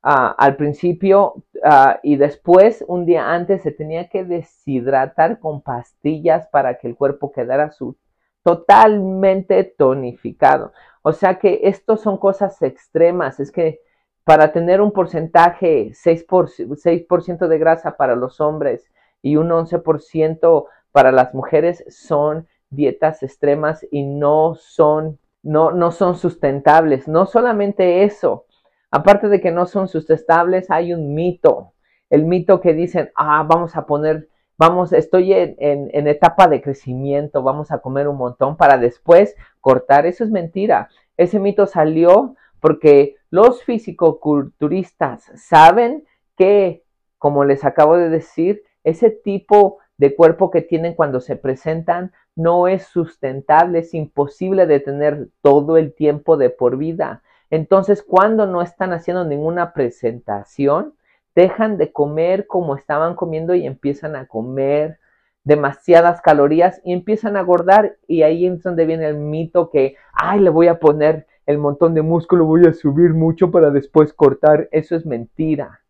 ah, 0.01 0.35
al 0.37 0.57
principio 0.57 1.45
ah, 1.63 2.01
y 2.03 2.17
después, 2.17 2.83
un 2.89 3.05
día 3.05 3.31
antes, 3.31 3.61
se 3.61 3.71
tenía 3.71 4.09
que 4.09 4.25
deshidratar 4.25 5.39
con 5.39 5.61
pastillas 5.61 6.49
para 6.49 6.77
que 6.77 6.89
el 6.89 6.97
cuerpo 6.97 7.31
quedara 7.31 7.71
su, 7.71 7.95
totalmente 8.43 9.63
tonificado. 9.63 10.73
O 11.03 11.13
sea 11.13 11.39
que 11.39 11.61
estos 11.63 12.01
son 12.01 12.17
cosas 12.17 12.61
extremas. 12.61 13.39
Es 13.39 13.49
que 13.49 13.79
para 14.25 14.51
tener 14.51 14.81
un 14.81 14.91
porcentaje 14.91 15.91
6%, 15.91 16.75
6 16.75 17.39
de 17.39 17.57
grasa 17.59 17.95
para 17.95 18.17
los 18.17 18.41
hombres 18.41 18.91
y 19.21 19.37
un 19.37 19.51
11% 19.51 20.65
para 20.91 21.13
las 21.13 21.33
mujeres 21.33 21.85
son 21.87 22.45
dietas 22.75 23.23
extremas 23.23 23.85
y 23.91 24.03
no 24.03 24.55
son, 24.55 25.19
no, 25.41 25.71
no 25.71 25.91
son 25.91 26.15
sustentables. 26.15 27.07
No 27.07 27.25
solamente 27.25 28.03
eso, 28.03 28.45
aparte 28.91 29.29
de 29.29 29.41
que 29.41 29.51
no 29.51 29.65
son 29.65 29.87
sustentables, 29.87 30.69
hay 30.69 30.93
un 30.93 31.13
mito. 31.13 31.73
El 32.09 32.25
mito 32.25 32.61
que 32.61 32.73
dicen, 32.73 33.11
ah, 33.15 33.43
vamos 33.47 33.75
a 33.75 33.85
poner, 33.85 34.29
vamos, 34.57 34.93
estoy 34.93 35.33
en, 35.33 35.55
en 35.57 36.07
etapa 36.07 36.47
de 36.47 36.61
crecimiento, 36.61 37.41
vamos 37.41 37.71
a 37.71 37.79
comer 37.79 38.07
un 38.07 38.17
montón 38.17 38.57
para 38.57 38.77
después 38.77 39.35
cortar. 39.61 40.05
Eso 40.05 40.23
es 40.23 40.29
mentira. 40.29 40.89
Ese 41.17 41.39
mito 41.39 41.65
salió 41.65 42.35
porque 42.59 43.15
los 43.29 43.63
fisicoculturistas 43.63 45.31
saben 45.35 46.05
que, 46.37 46.83
como 47.17 47.45
les 47.45 47.65
acabo 47.65 47.97
de 47.97 48.09
decir, 48.09 48.61
ese 48.83 49.09
tipo 49.09 49.79
de 49.97 50.15
cuerpo 50.15 50.51
que 50.51 50.61
tienen 50.61 50.93
cuando 50.93 51.19
se 51.19 51.35
presentan 51.35 52.11
no 52.35 52.67
es 52.67 52.83
sustentable, 52.85 53.79
es 53.79 53.93
imposible 53.93 54.65
de 54.65 54.79
tener 54.79 55.29
todo 55.41 55.77
el 55.77 55.93
tiempo 55.93 56.37
de 56.37 56.49
por 56.49 56.77
vida. 56.77 57.21
Entonces, 57.49 58.01
cuando 58.01 58.47
no 58.47 58.61
están 58.61 58.93
haciendo 58.93 59.25
ninguna 59.25 59.73
presentación, 59.73 60.93
dejan 61.35 61.77
de 61.77 61.91
comer 61.91 62.47
como 62.47 62.75
estaban 62.75 63.15
comiendo 63.15 63.53
y 63.55 63.65
empiezan 63.65 64.15
a 64.15 64.27
comer 64.27 64.99
demasiadas 65.43 66.21
calorías 66.21 66.81
y 66.83 66.93
empiezan 66.93 67.35
a 67.35 67.41
engordar 67.41 67.97
y 68.07 68.23
ahí 68.23 68.47
es 68.47 68.63
donde 68.63 68.85
viene 68.85 69.07
el 69.07 69.17
mito 69.17 69.69
que, 69.69 69.97
ay, 70.13 70.39
le 70.39 70.49
voy 70.49 70.67
a 70.67 70.79
poner 70.79 71.27
el 71.45 71.57
montón 71.57 71.93
de 71.93 72.01
músculo, 72.01 72.45
voy 72.45 72.65
a 72.65 72.73
subir 72.73 73.13
mucho 73.13 73.51
para 73.51 73.69
después 73.69 74.13
cortar. 74.13 74.69
Eso 74.71 74.95
es 74.95 75.05
mentira. 75.05 75.82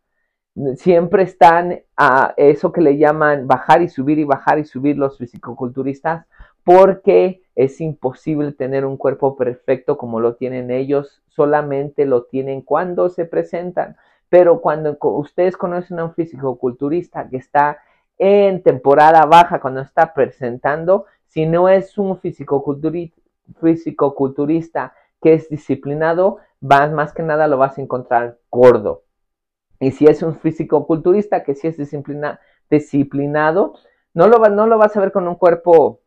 Siempre 0.76 1.24
están 1.24 1.80
a 1.96 2.32
eso 2.36 2.70
que 2.70 2.80
le 2.80 2.96
llaman 2.96 3.48
bajar 3.48 3.82
y 3.82 3.88
subir 3.88 4.18
y 4.18 4.24
bajar 4.24 4.60
y 4.60 4.64
subir 4.64 4.96
los 4.96 5.18
fisicoculturistas 5.18 6.26
porque 6.62 7.42
es 7.54 7.80
imposible 7.80 8.52
tener 8.52 8.86
un 8.86 8.96
cuerpo 8.96 9.36
perfecto 9.36 9.98
como 9.98 10.20
lo 10.20 10.36
tienen 10.36 10.70
ellos, 10.70 11.22
solamente 11.28 12.06
lo 12.06 12.24
tienen 12.24 12.62
cuando 12.62 13.08
se 13.08 13.26
presentan. 13.26 13.96
Pero 14.28 14.60
cuando 14.60 14.96
ustedes 15.00 15.56
conocen 15.56 15.98
a 15.98 16.04
un 16.04 16.14
fisicoculturista 16.14 17.28
que 17.28 17.36
está 17.36 17.78
en 18.18 18.62
temporada 18.62 19.26
baja, 19.26 19.60
cuando 19.60 19.80
está 19.80 20.14
presentando, 20.14 21.06
si 21.26 21.46
no 21.46 21.68
es 21.68 21.98
un 21.98 22.18
fisicoculturista 22.18 24.94
que 25.20 25.34
es 25.34 25.48
disciplinado, 25.48 26.38
más 26.60 27.12
que 27.12 27.22
nada 27.22 27.46
lo 27.46 27.58
vas 27.58 27.78
a 27.78 27.82
encontrar 27.82 28.38
gordo. 28.50 29.03
Y 29.80 29.90
si 29.92 30.06
es 30.06 30.22
un 30.22 30.38
fisicoculturista 30.38 31.42
que 31.42 31.54
sí 31.54 31.68
es 31.68 31.76
disciplinado, 32.70 33.74
no 34.14 34.28
lo, 34.28 34.38
no 34.48 34.66
lo 34.66 34.78
vas 34.78 34.96
a 34.96 35.00
ver 35.00 35.12
con 35.12 35.28
un 35.28 35.34
cuerpo 35.34 36.00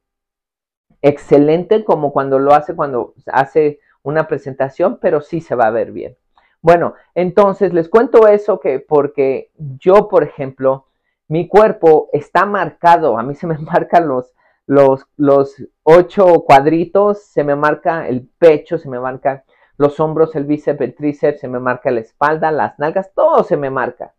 excelente 1.01 1.83
como 1.83 2.11
cuando 2.11 2.39
lo 2.39 2.53
hace 2.53 2.75
cuando 2.75 3.13
hace 3.27 3.79
una 4.03 4.27
presentación, 4.27 4.99
pero 5.01 5.21
sí 5.21 5.41
se 5.41 5.55
va 5.55 5.67
a 5.67 5.71
ver 5.71 5.91
bien. 5.91 6.17
Bueno, 6.61 6.95
entonces 7.13 7.73
les 7.73 7.89
cuento 7.89 8.27
eso 8.27 8.59
que 8.59 8.79
porque 8.79 9.51
yo, 9.57 10.07
por 10.07 10.23
ejemplo, 10.23 10.87
mi 11.27 11.47
cuerpo 11.47 12.09
está 12.13 12.45
marcado, 12.45 13.19
a 13.19 13.23
mí 13.23 13.35
se 13.35 13.47
me 13.47 13.57
marcan 13.59 14.07
los, 14.07 14.33
los, 14.65 15.05
los 15.17 15.55
ocho 15.83 16.43
cuadritos, 16.45 17.23
se 17.23 17.43
me 17.43 17.55
marca 17.55 18.07
el 18.07 18.27
pecho, 18.39 18.77
se 18.77 18.89
me 18.89 18.99
marca 18.99 19.43
los 19.77 19.99
hombros, 19.99 20.35
el 20.35 20.45
bíceps, 20.45 20.81
el 20.81 20.95
tríceps, 20.95 21.41
se 21.41 21.47
me 21.47 21.59
marca 21.59 21.91
la 21.91 22.01
espalda, 22.01 22.51
las 22.51 22.77
nalgas, 22.79 23.11
todo 23.13 23.43
se 23.43 23.57
me 23.57 23.69
marca. 23.69 24.13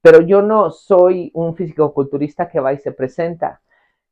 Pero 0.00 0.20
yo 0.22 0.42
no 0.42 0.70
soy 0.70 1.30
un 1.34 1.54
físico-culturista 1.54 2.48
que 2.48 2.60
va 2.60 2.72
y 2.72 2.78
se 2.78 2.92
presenta. 2.92 3.60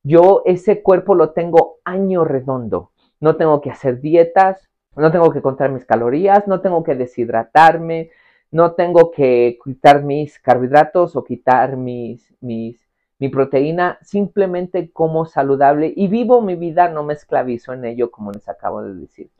Yo 0.02 0.42
ese 0.44 0.82
cuerpo 0.82 1.14
lo 1.14 1.30
tengo 1.30 1.78
año 1.84 2.24
redondo. 2.24 2.92
No 3.18 3.36
tengo 3.36 3.60
que 3.60 3.70
hacer 3.70 4.00
dietas, 4.00 4.68
no 4.96 5.10
tengo 5.10 5.32
que 5.32 5.42
contar 5.42 5.70
mis 5.72 5.84
calorías, 5.84 6.46
no 6.46 6.60
tengo 6.60 6.82
que 6.84 6.94
deshidratarme, 6.94 8.10
no 8.50 8.74
tengo 8.74 9.10
que 9.10 9.58
quitar 9.62 10.02
mis 10.02 10.38
carbohidratos 10.38 11.16
o 11.16 11.24
quitar 11.24 11.76
mis, 11.76 12.34
mis, 12.40 12.88
mi 13.18 13.28
proteína, 13.28 13.98
simplemente 14.02 14.90
como 14.92 15.26
saludable 15.26 15.92
y 15.94 16.08
vivo 16.08 16.40
mi 16.40 16.56
vida, 16.56 16.88
no 16.88 17.04
me 17.04 17.14
esclavizo 17.14 17.72
en 17.72 17.84
ello, 17.84 18.10
como 18.10 18.32
les 18.32 18.48
acabo 18.48 18.82
de 18.82 18.94
decir. 18.94 19.30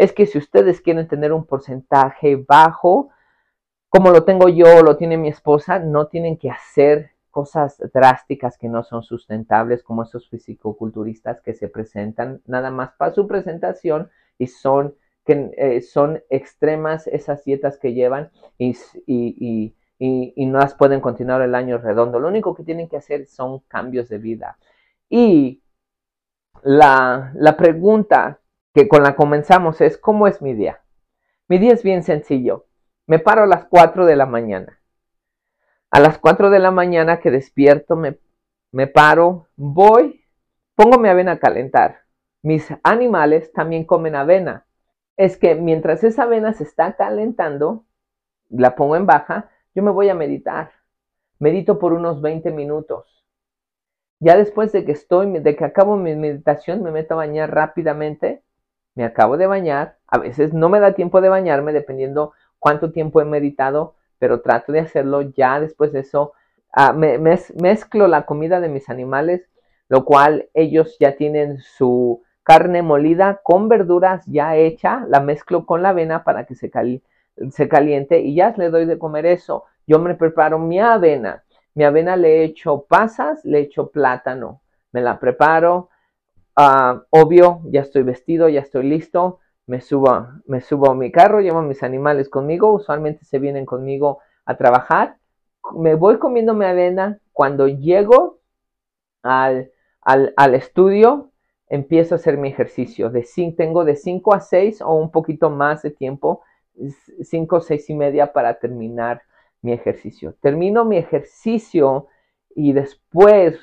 Es 0.00 0.14
que 0.14 0.24
si 0.24 0.38
ustedes 0.38 0.80
quieren 0.80 1.06
tener 1.08 1.30
un 1.30 1.44
porcentaje 1.44 2.34
bajo, 2.34 3.10
como 3.90 4.10
lo 4.10 4.24
tengo 4.24 4.48
yo, 4.48 4.82
lo 4.82 4.96
tiene 4.96 5.18
mi 5.18 5.28
esposa, 5.28 5.78
no 5.78 6.06
tienen 6.06 6.38
que 6.38 6.50
hacer 6.50 7.10
cosas 7.30 7.76
drásticas 7.92 8.56
que 8.56 8.70
no 8.70 8.82
son 8.82 9.02
sustentables, 9.02 9.82
como 9.82 10.04
esos 10.04 10.26
fisicoculturistas 10.30 11.42
que 11.42 11.52
se 11.52 11.68
presentan 11.68 12.40
nada 12.46 12.70
más 12.70 12.92
para 12.92 13.12
su 13.12 13.26
presentación 13.26 14.08
y 14.38 14.46
son 14.46 14.94
que 15.26 15.50
eh, 15.58 15.82
son 15.82 16.22
extremas 16.30 17.06
esas 17.06 17.44
dietas 17.44 17.76
que 17.76 17.92
llevan 17.92 18.30
y, 18.56 18.74
y, 19.06 19.74
y, 19.98 20.46
no 20.46 20.60
las 20.60 20.74
pueden 20.76 21.02
continuar 21.02 21.42
el 21.42 21.54
año 21.54 21.76
redondo. 21.76 22.18
Lo 22.18 22.28
único 22.28 22.54
que 22.54 22.64
tienen 22.64 22.88
que 22.88 22.96
hacer 22.96 23.26
son 23.26 23.58
cambios 23.68 24.08
de 24.08 24.16
vida. 24.16 24.56
Y 25.10 25.60
la, 26.62 27.32
la 27.34 27.54
pregunta 27.58 28.40
que 28.80 28.88
con 28.88 29.02
la 29.02 29.14
comenzamos 29.14 29.82
es, 29.82 29.98
¿cómo 29.98 30.26
es 30.26 30.40
mi 30.40 30.54
día? 30.54 30.80
Mi 31.48 31.58
día 31.58 31.74
es 31.74 31.82
bien 31.82 32.02
sencillo. 32.02 32.64
Me 33.06 33.18
paro 33.18 33.42
a 33.42 33.46
las 33.46 33.66
4 33.66 34.06
de 34.06 34.16
la 34.16 34.24
mañana. 34.24 34.80
A 35.90 36.00
las 36.00 36.18
4 36.18 36.48
de 36.48 36.60
la 36.60 36.70
mañana 36.70 37.20
que 37.20 37.30
despierto, 37.30 37.94
me, 37.94 38.18
me 38.72 38.86
paro, 38.86 39.48
voy, 39.56 40.24
pongo 40.74 40.98
mi 40.98 41.10
avena 41.10 41.32
a 41.32 41.38
calentar. 41.38 42.04
Mis 42.42 42.68
animales 42.82 43.52
también 43.52 43.84
comen 43.84 44.14
avena 44.14 44.66
es 45.18 45.36
que 45.36 45.54
mientras 45.56 46.02
esa 46.02 46.22
avena 46.22 46.54
se 46.54 46.64
está 46.64 46.96
calentando, 46.96 47.84
la 48.48 48.76
pongo 48.76 48.96
en 48.96 49.04
baja, 49.04 49.50
yo 49.74 49.82
me 49.82 49.90
voy 49.90 50.08
a 50.08 50.14
meditar. 50.14 50.72
Medito 51.38 51.78
por 51.78 51.92
unos 51.92 52.22
20 52.22 52.50
minutos. 52.52 53.26
Ya 54.20 54.38
después 54.38 54.72
de 54.72 54.86
que 54.86 54.92
estoy, 54.92 55.38
de 55.38 55.54
que 55.54 55.64
acabo 55.66 55.96
mi 55.96 56.16
meditación, 56.16 56.82
me 56.82 56.90
meto 56.90 57.12
a 57.12 57.18
bañar 57.18 57.54
rápidamente. 57.54 58.39
Me 59.00 59.06
acabo 59.06 59.38
de 59.38 59.46
bañar. 59.46 59.96
A 60.08 60.18
veces 60.18 60.52
no 60.52 60.68
me 60.68 60.78
da 60.78 60.92
tiempo 60.92 61.22
de 61.22 61.30
bañarme 61.30 61.72
dependiendo 61.72 62.34
cuánto 62.58 62.92
tiempo 62.92 63.22
he 63.22 63.24
meditado, 63.24 63.94
pero 64.18 64.42
trato 64.42 64.72
de 64.72 64.80
hacerlo 64.80 65.22
ya 65.22 65.58
después 65.58 65.90
de 65.94 66.00
eso. 66.00 66.34
Ah, 66.70 66.92
me, 66.92 67.16
mezclo 67.18 68.08
la 68.08 68.26
comida 68.26 68.60
de 68.60 68.68
mis 68.68 68.90
animales, 68.90 69.48
lo 69.88 70.04
cual 70.04 70.50
ellos 70.52 70.98
ya 71.00 71.16
tienen 71.16 71.60
su, 71.62 72.22
carne 72.42 72.82
molida 72.82 73.40
con 73.42 73.70
verduras 73.70 74.22
ya 74.26 74.56
hecha, 74.56 75.06
la 75.08 75.20
mezclo 75.20 75.64
con 75.64 75.80
la 75.80 75.90
avena 75.90 76.22
para 76.22 76.44
que 76.44 76.54
se, 76.54 76.70
se 77.52 77.68
caliente 77.70 78.20
y 78.20 78.34
ya 78.34 78.52
le 78.58 78.68
doy 78.68 78.84
de 78.84 78.98
comer 78.98 79.24
eso. 79.24 79.64
Yo 79.86 79.98
me 79.98 80.14
preparo 80.14 80.58
mi 80.58 80.78
avena. 80.78 81.42
Mi 81.72 81.84
avena 81.84 82.16
le 82.16 82.44
echo 82.44 82.84
pasas, 82.86 83.42
le 83.46 83.60
echo 83.60 83.90
plátano. 83.90 84.60
Me 84.92 85.00
la 85.00 85.18
preparo. 85.18 85.88
Ah, 86.56 87.04
obvio, 87.10 87.62
ya 87.64 87.80
estoy 87.82 88.02
vestido, 88.02 88.48
ya 88.48 88.60
estoy 88.60 88.84
listo. 88.84 89.40
Me 89.66 89.80
subo, 89.80 90.28
me 90.46 90.60
subo 90.60 90.90
a 90.90 90.94
mi 90.94 91.12
carro, 91.12 91.40
llevo 91.40 91.62
mis 91.62 91.82
animales 91.82 92.28
conmigo. 92.28 92.72
Usualmente 92.72 93.24
se 93.24 93.38
vienen 93.38 93.66
conmigo 93.66 94.18
a 94.44 94.56
trabajar. 94.56 95.16
Me 95.76 95.94
voy 95.94 96.18
comiendo 96.18 96.54
mi 96.54 96.64
avena. 96.64 97.20
Cuando 97.32 97.68
llego 97.68 98.40
al, 99.22 99.70
al, 100.02 100.34
al 100.36 100.54
estudio, 100.54 101.30
empiezo 101.70 102.14
a 102.14 102.16
hacer 102.16 102.36
mi 102.36 102.48
ejercicio. 102.48 103.08
De 103.08 103.26
tengo 103.56 103.84
de 103.84 103.96
5 103.96 104.34
a 104.34 104.40
6 104.40 104.82
o 104.82 104.94
un 104.94 105.10
poquito 105.10 105.48
más 105.48 105.82
de 105.82 105.90
tiempo, 105.90 106.42
5, 107.22 107.60
6 107.60 107.90
y 107.90 107.94
media 107.94 108.32
para 108.32 108.58
terminar 108.58 109.22
mi 109.62 109.72
ejercicio. 109.72 110.34
Termino 110.40 110.84
mi 110.84 110.96
ejercicio 110.98 112.08
y 112.54 112.72
después, 112.72 113.58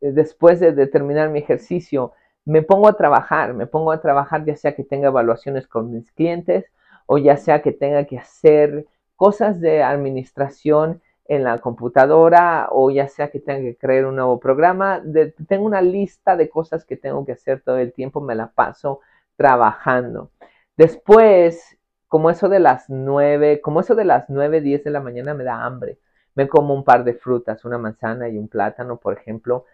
después 0.00 0.58
de, 0.60 0.86
terminar 0.86 1.28
mi 1.28 1.40
ejercicio, 1.40 2.12
me 2.50 2.62
pongo 2.62 2.88
a 2.88 2.94
trabajar, 2.94 3.54
me 3.54 3.66
pongo 3.68 3.92
a 3.92 4.00
trabajar 4.00 4.44
ya 4.44 4.56
sea 4.56 4.74
que 4.74 4.82
tenga 4.82 5.08
evaluaciones 5.08 5.68
con 5.68 5.92
mis 5.92 6.10
clientes 6.10 6.66
o 7.06 7.16
ya 7.16 7.36
sea 7.36 7.62
que 7.62 7.70
tenga 7.70 8.04
que 8.06 8.18
hacer 8.18 8.86
cosas 9.14 9.60
de 9.60 9.84
administración 9.84 11.00
en 11.26 11.44
la 11.44 11.58
computadora 11.58 12.68
o 12.72 12.90
ya 12.90 13.06
sea 13.06 13.30
que 13.30 13.38
tenga 13.38 13.60
que 13.60 13.76
crear 13.76 14.06
un 14.06 14.16
nuevo 14.16 14.40
programa. 14.40 15.00
tengo 15.46 15.64
una 15.64 15.80
lista 15.80 16.36
de 16.36 16.48
cosas 16.48 16.84
que 16.84 16.96
tengo 16.96 17.24
que 17.24 17.32
hacer 17.32 17.60
todo 17.60 17.78
el 17.78 17.92
tiempo, 17.92 18.20
me 18.20 18.34
la 18.34 18.48
paso 18.48 19.00
trabajando. 19.36 20.30
Después, 20.76 21.78
como 22.08 22.30
eso 22.30 22.48
de 22.48 22.58
las 22.58 22.90
9, 22.90 23.60
como 23.60 23.78
eso 23.80 23.94
de 23.94 24.04
las 24.04 24.28
9, 24.28 24.60
10 24.60 24.82
de 24.82 24.90
la 24.90 25.00
mañana 25.00 25.34
me 25.34 25.44
da 25.44 25.64
hambre. 25.64 25.98
Me 26.34 26.48
como 26.48 26.74
un 26.74 26.82
par 26.82 27.04
de 27.04 27.14
frutas, 27.14 27.64
una 27.64 27.78
manzana 27.78 28.28
y 28.28 28.38
un 28.38 28.48
plátano, 28.48 28.96
por 28.96 29.16
ejemplo. 29.16 29.66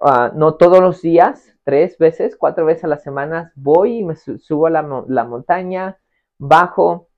Ah, 0.00 0.30
no 0.34 0.54
todos 0.54 0.80
los 0.80 1.00
días, 1.02 1.54
tres 1.64 1.96
veces, 1.98 2.36
cuatro 2.36 2.66
veces 2.66 2.84
a 2.84 2.88
la 2.88 2.98
semana 2.98 3.52
voy 3.56 3.98
y 3.98 4.04
me 4.04 4.16
subo 4.16 4.66
a 4.66 4.70
la, 4.70 5.04
la 5.08 5.24
montaña, 5.24 5.98
bajo 6.38 7.08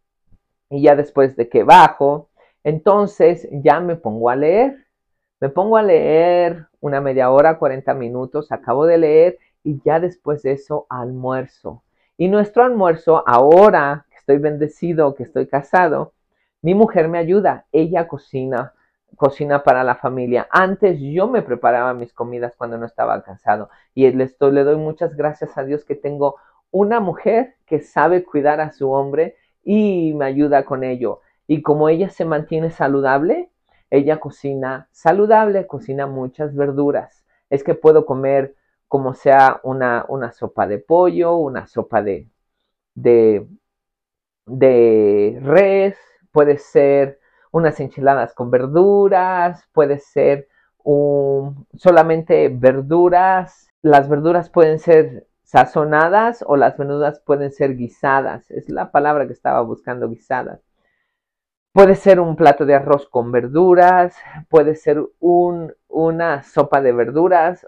y 0.70 0.82
ya 0.82 0.94
después 0.94 1.36
de 1.36 1.48
que 1.48 1.64
bajo, 1.64 2.28
entonces 2.64 3.48
ya 3.50 3.80
me 3.80 3.96
pongo 3.96 4.30
a 4.30 4.36
leer. 4.36 4.86
Me 5.40 5.48
pongo 5.48 5.76
a 5.76 5.82
leer 5.82 6.66
una 6.80 7.00
media 7.00 7.30
hora, 7.30 7.58
40 7.58 7.94
minutos, 7.94 8.50
acabo 8.50 8.86
de 8.86 8.98
leer 8.98 9.38
y 9.62 9.80
ya 9.84 10.00
después 10.00 10.42
de 10.42 10.52
eso 10.52 10.86
almuerzo. 10.88 11.84
Y 12.16 12.28
nuestro 12.28 12.64
almuerzo, 12.64 13.22
ahora 13.26 14.06
que 14.10 14.16
estoy 14.16 14.38
bendecido, 14.38 15.14
que 15.14 15.22
estoy 15.22 15.46
casado, 15.46 16.12
mi 16.60 16.74
mujer 16.74 17.08
me 17.08 17.18
ayuda. 17.18 17.66
Ella 17.70 18.08
cocina, 18.08 18.74
cocina 19.16 19.62
para 19.62 19.84
la 19.84 19.96
familia. 19.96 20.48
Antes 20.50 21.00
yo 21.00 21.28
me 21.28 21.42
preparaba 21.42 21.94
mis 21.94 22.12
comidas 22.12 22.54
cuando 22.56 22.78
no 22.78 22.86
estaba 22.86 23.22
casado. 23.22 23.70
Y 23.94 24.10
le, 24.10 24.24
estoy, 24.24 24.52
le 24.52 24.64
doy 24.64 24.76
muchas 24.76 25.16
gracias 25.16 25.56
a 25.58 25.64
Dios 25.64 25.84
que 25.84 25.94
tengo 25.94 26.36
una 26.70 27.00
mujer 27.00 27.56
que 27.66 27.80
sabe 27.80 28.24
cuidar 28.24 28.60
a 28.60 28.72
su 28.72 28.90
hombre 28.90 29.36
y 29.64 30.14
me 30.14 30.26
ayuda 30.26 30.64
con 30.64 30.84
ello. 30.84 31.20
Y 31.46 31.62
como 31.62 31.88
ella 31.88 32.10
se 32.10 32.24
mantiene 32.24 32.70
saludable, 32.70 33.50
ella 33.90 34.20
cocina 34.20 34.88
saludable, 34.92 35.66
cocina 35.66 36.06
muchas 36.06 36.54
verduras. 36.54 37.24
Es 37.50 37.64
que 37.64 37.74
puedo 37.74 38.04
comer 38.04 38.54
como 38.86 39.14
sea 39.14 39.60
una, 39.62 40.04
una 40.08 40.32
sopa 40.32 40.66
de 40.66 40.78
pollo, 40.78 41.36
una 41.36 41.66
sopa 41.66 42.02
de, 42.02 42.28
de, 42.94 43.46
de 44.46 45.38
res, 45.42 45.96
puede 46.32 46.58
ser 46.58 47.20
unas 47.58 47.78
enchiladas 47.80 48.32
con 48.34 48.50
verduras, 48.50 49.68
puede 49.72 49.98
ser 49.98 50.48
solamente 51.74 52.48
verduras. 52.48 53.68
Las 53.82 54.08
verduras 54.08 54.48
pueden 54.48 54.78
ser 54.78 55.26
sazonadas 55.42 56.44
o 56.46 56.56
las 56.56 56.76
verduras 56.76 57.20
pueden 57.20 57.52
ser 57.52 57.76
guisadas. 57.76 58.50
Es 58.50 58.68
la 58.70 58.90
palabra 58.90 59.26
que 59.26 59.32
estaba 59.32 59.60
buscando, 59.60 60.08
guisadas. 60.08 60.60
Puede 61.72 61.94
ser 61.94 62.20
un 62.20 62.36
plato 62.36 62.64
de 62.64 62.74
arroz 62.74 63.08
con 63.08 63.30
verduras, 63.30 64.16
puede 64.48 64.74
ser 64.74 65.04
una 65.20 66.42
sopa 66.42 66.80
de 66.80 66.92
verduras, 66.92 67.66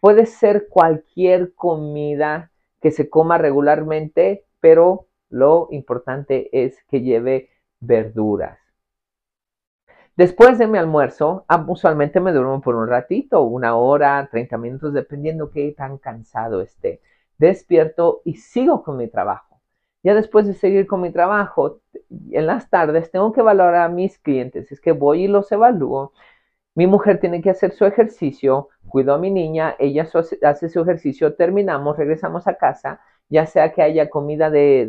puede 0.00 0.26
ser 0.26 0.66
cualquier 0.68 1.54
comida 1.54 2.50
que 2.80 2.90
se 2.90 3.08
coma 3.08 3.38
regularmente, 3.38 4.44
pero 4.60 5.06
lo 5.30 5.68
importante 5.70 6.48
es 6.52 6.84
que 6.84 7.00
lleve 7.00 7.48
verduras. 7.80 8.58
Después 10.16 10.58
de 10.58 10.66
mi 10.66 10.78
almuerzo, 10.78 11.44
ah, 11.46 11.62
usualmente 11.68 12.20
me 12.20 12.32
duermo 12.32 12.62
por 12.62 12.74
un 12.74 12.88
ratito, 12.88 13.42
una 13.42 13.76
hora, 13.76 14.26
30 14.30 14.56
minutos, 14.56 14.94
dependiendo 14.94 15.50
qué 15.50 15.74
tan 15.76 15.98
cansado 15.98 16.62
esté. 16.62 17.02
Despierto 17.36 18.22
y 18.24 18.36
sigo 18.36 18.82
con 18.82 18.96
mi 18.96 19.08
trabajo. 19.08 19.60
Ya 20.02 20.14
después 20.14 20.46
de 20.46 20.54
seguir 20.54 20.86
con 20.86 21.02
mi 21.02 21.12
trabajo, 21.12 21.80
en 22.30 22.46
las 22.46 22.70
tardes 22.70 23.10
tengo 23.10 23.32
que 23.32 23.42
valorar 23.42 23.82
a 23.82 23.88
mis 23.90 24.18
clientes. 24.18 24.72
Es 24.72 24.80
que 24.80 24.92
voy 24.92 25.24
y 25.24 25.28
los 25.28 25.52
evalúo. 25.52 26.12
Mi 26.74 26.86
mujer 26.86 27.20
tiene 27.20 27.42
que 27.42 27.50
hacer 27.50 27.72
su 27.72 27.84
ejercicio, 27.84 28.68
cuido 28.88 29.12
a 29.14 29.18
mi 29.18 29.30
niña, 29.30 29.76
ella 29.78 30.08
hace 30.42 30.68
su 30.70 30.80
ejercicio, 30.80 31.34
terminamos, 31.34 31.96
regresamos 31.98 32.46
a 32.46 32.54
casa, 32.54 33.00
ya 33.28 33.46
sea 33.46 33.72
que 33.72 33.82
haya 33.82 34.08
comida 34.08 34.50
de, 34.50 34.86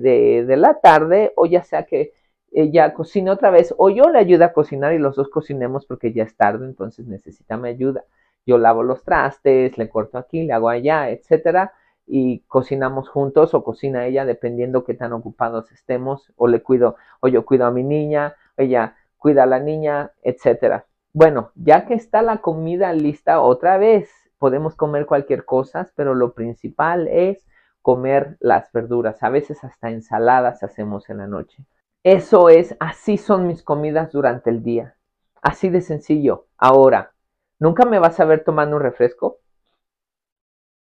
de 0.48 0.58
la 0.58 0.80
tarde 0.80 1.34
o 1.36 1.46
ya 1.48 1.64
sea 1.64 1.84
que 1.84 2.14
ella 2.52 2.94
cocina 2.94 3.34
otra 3.34 3.52
vez 3.52 3.74
o 3.78 3.90
yo 3.90 4.10
le 4.10 4.20
ayudo 4.20 4.46
a 4.46 4.54
cocinar 4.54 4.94
y 4.94 5.00
los 5.00 5.16
dos 5.16 5.30
cocinemos 5.30 5.86
porque 5.86 6.14
ya 6.14 6.24
es 6.24 6.36
tarde, 6.36 6.66
entonces 6.66 7.08
necesita 7.08 7.58
mi 7.58 7.70
ayuda. 7.70 8.04
Yo 8.46 8.58
lavo 8.58 8.84
los 8.84 9.04
trastes, 9.04 9.78
le 9.78 9.90
corto 9.90 10.18
aquí, 10.18 10.44
le 10.44 10.54
hago 10.54 10.70
allá, 10.70 11.10
etcétera, 11.10 11.74
y 12.06 12.40
cocinamos 12.48 13.10
juntos 13.10 13.54
o 13.54 13.64
cocina 13.64 14.06
ella 14.06 14.26
dependiendo 14.26 14.86
qué 14.86 14.94
tan 14.94 15.14
ocupados 15.14 15.72
estemos 15.72 16.32
o 16.38 16.48
le 16.48 16.64
cuido 16.64 16.96
o 17.20 17.28
yo 17.28 17.46
cuido 17.46 17.66
a 17.66 17.72
mi 17.72 17.84
niña, 17.84 18.36
ella 18.56 18.96
cuida 19.18 19.44
a 19.44 19.48
la 19.48 19.60
niña, 19.60 20.12
etcétera. 20.22 20.86
Bueno, 21.14 21.52
ya 21.56 21.86
que 21.86 21.96
está 21.96 22.22
la 22.22 22.38
comida 22.38 22.94
lista 22.94 23.42
otra 23.42 23.78
vez, 23.78 24.10
podemos 24.38 24.76
comer 24.76 25.06
cualquier 25.06 25.46
cosa, 25.46 25.88
pero 25.96 26.16
lo 26.16 26.34
principal 26.34 27.08
es 27.08 27.46
comer 27.82 28.38
las 28.40 28.72
verduras. 28.72 29.24
A 29.24 29.30
veces 29.30 29.64
hasta 29.64 29.90
ensaladas 29.90 30.64
hacemos 30.64 31.10
en 31.10 31.18
la 31.18 31.28
noche. 31.28 31.66
Eso 32.10 32.48
es, 32.48 32.74
así 32.80 33.18
son 33.18 33.48
mis 33.48 33.64
comidas 33.64 34.14
durante 34.14 34.50
el 34.50 34.64
día. 34.64 34.96
Así 35.42 35.68
de 35.68 35.82
sencillo. 35.82 36.46
Ahora, 36.58 37.12
¿nunca 37.60 37.84
me 37.84 38.00
vas 38.00 38.18
a 38.22 38.24
ver 38.24 38.46
tomando 38.46 38.78
un 38.78 38.82
refresco? 38.82 39.40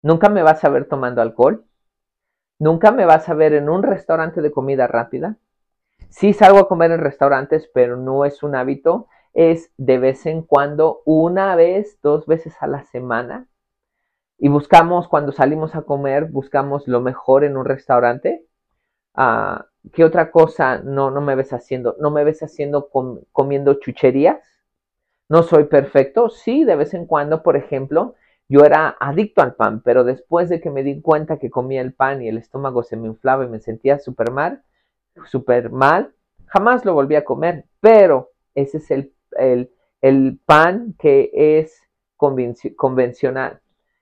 ¿Nunca 0.01 0.29
me 0.29 0.41
vas 0.41 0.63
a 0.63 0.69
ver 0.69 0.88
tomando 0.88 1.21
alcohol? 1.21 1.63
¿Nunca 2.57 2.91
me 2.91 3.05
vas 3.05 3.29
a 3.29 3.36
ver 3.36 3.53
en 3.53 3.69
un 3.69 3.84
restaurante 3.84 4.41
de 4.41 4.51
comida 4.51 4.88
rápida? 4.88 5.38
Sí 6.10 6.34
salgo 6.34 6.57
a 6.57 6.67
comer 6.67 6.89
en 6.89 7.01
restaurantes, 7.01 7.69
pero 7.71 7.97
no 7.97 8.25
es 8.25 8.41
un 8.41 8.55
hábito. 8.55 9.05
Es 9.36 9.71
de 9.77 9.99
vez 9.99 10.25
en 10.25 10.41
cuando, 10.41 11.03
una 11.05 11.55
vez, 11.55 11.99
dos 12.01 12.25
veces 12.25 12.55
a 12.62 12.65
la 12.65 12.84
semana. 12.86 13.45
Y 14.39 14.49
buscamos, 14.49 15.07
cuando 15.07 15.34
salimos 15.34 15.75
a 15.75 15.84
comer, 15.84 16.25
buscamos 16.25 16.88
lo 16.88 16.99
mejor 16.99 17.43
en 17.43 17.57
un 17.57 17.65
restaurante. 17.65 18.43
Ah, 19.13 19.67
¿Qué 19.93 20.04
otra 20.04 20.32
cosa 20.32 20.78
no, 20.80 21.12
no 21.12 21.21
me 21.21 21.36
ves 21.36 21.54
haciendo? 21.54 21.95
¿No 22.00 22.12
me 22.12 22.24
ves 22.24 22.43
haciendo 22.43 22.89
comiendo 23.32 23.74
chucherías? 23.76 24.39
¿No 25.30 25.43
soy 25.43 25.65
perfecto? 25.65 26.30
Sí, 26.30 26.65
de 26.65 26.76
vez 26.76 26.93
en 26.93 27.06
cuando, 27.08 27.43
por 27.43 27.58
ejemplo, 27.58 28.15
yo 28.50 28.62
era 28.65 28.97
adicto 29.00 29.41
al 29.41 29.56
pan, 29.56 29.82
pero 29.84 30.04
después 30.04 30.50
de 30.50 30.62
que 30.62 30.69
me 30.71 30.84
di 30.84 31.02
cuenta 31.02 31.39
que 31.39 31.50
comía 31.50 31.82
el 31.82 31.93
pan 31.93 32.21
y 32.21 32.30
el 32.30 32.38
estómago 32.38 32.84
se 32.84 32.97
me 32.97 33.08
inflaba 33.08 33.45
y 33.45 33.50
me 33.50 33.60
sentía 33.62 34.00
súper 34.00 34.32
mal, 34.32 34.63
súper 35.26 35.71
mal, 35.71 36.13
jamás 36.47 36.86
lo 36.86 36.93
volví 36.93 37.15
a 37.15 37.26
comer. 37.26 37.65
Pero 37.82 38.32
ese 38.56 38.78
es 38.80 38.91
el, 38.91 39.13
el, 39.38 39.71
el 40.02 40.39
pan 40.45 40.95
que 41.00 41.32
es 41.34 41.84
convencional. 42.17 43.61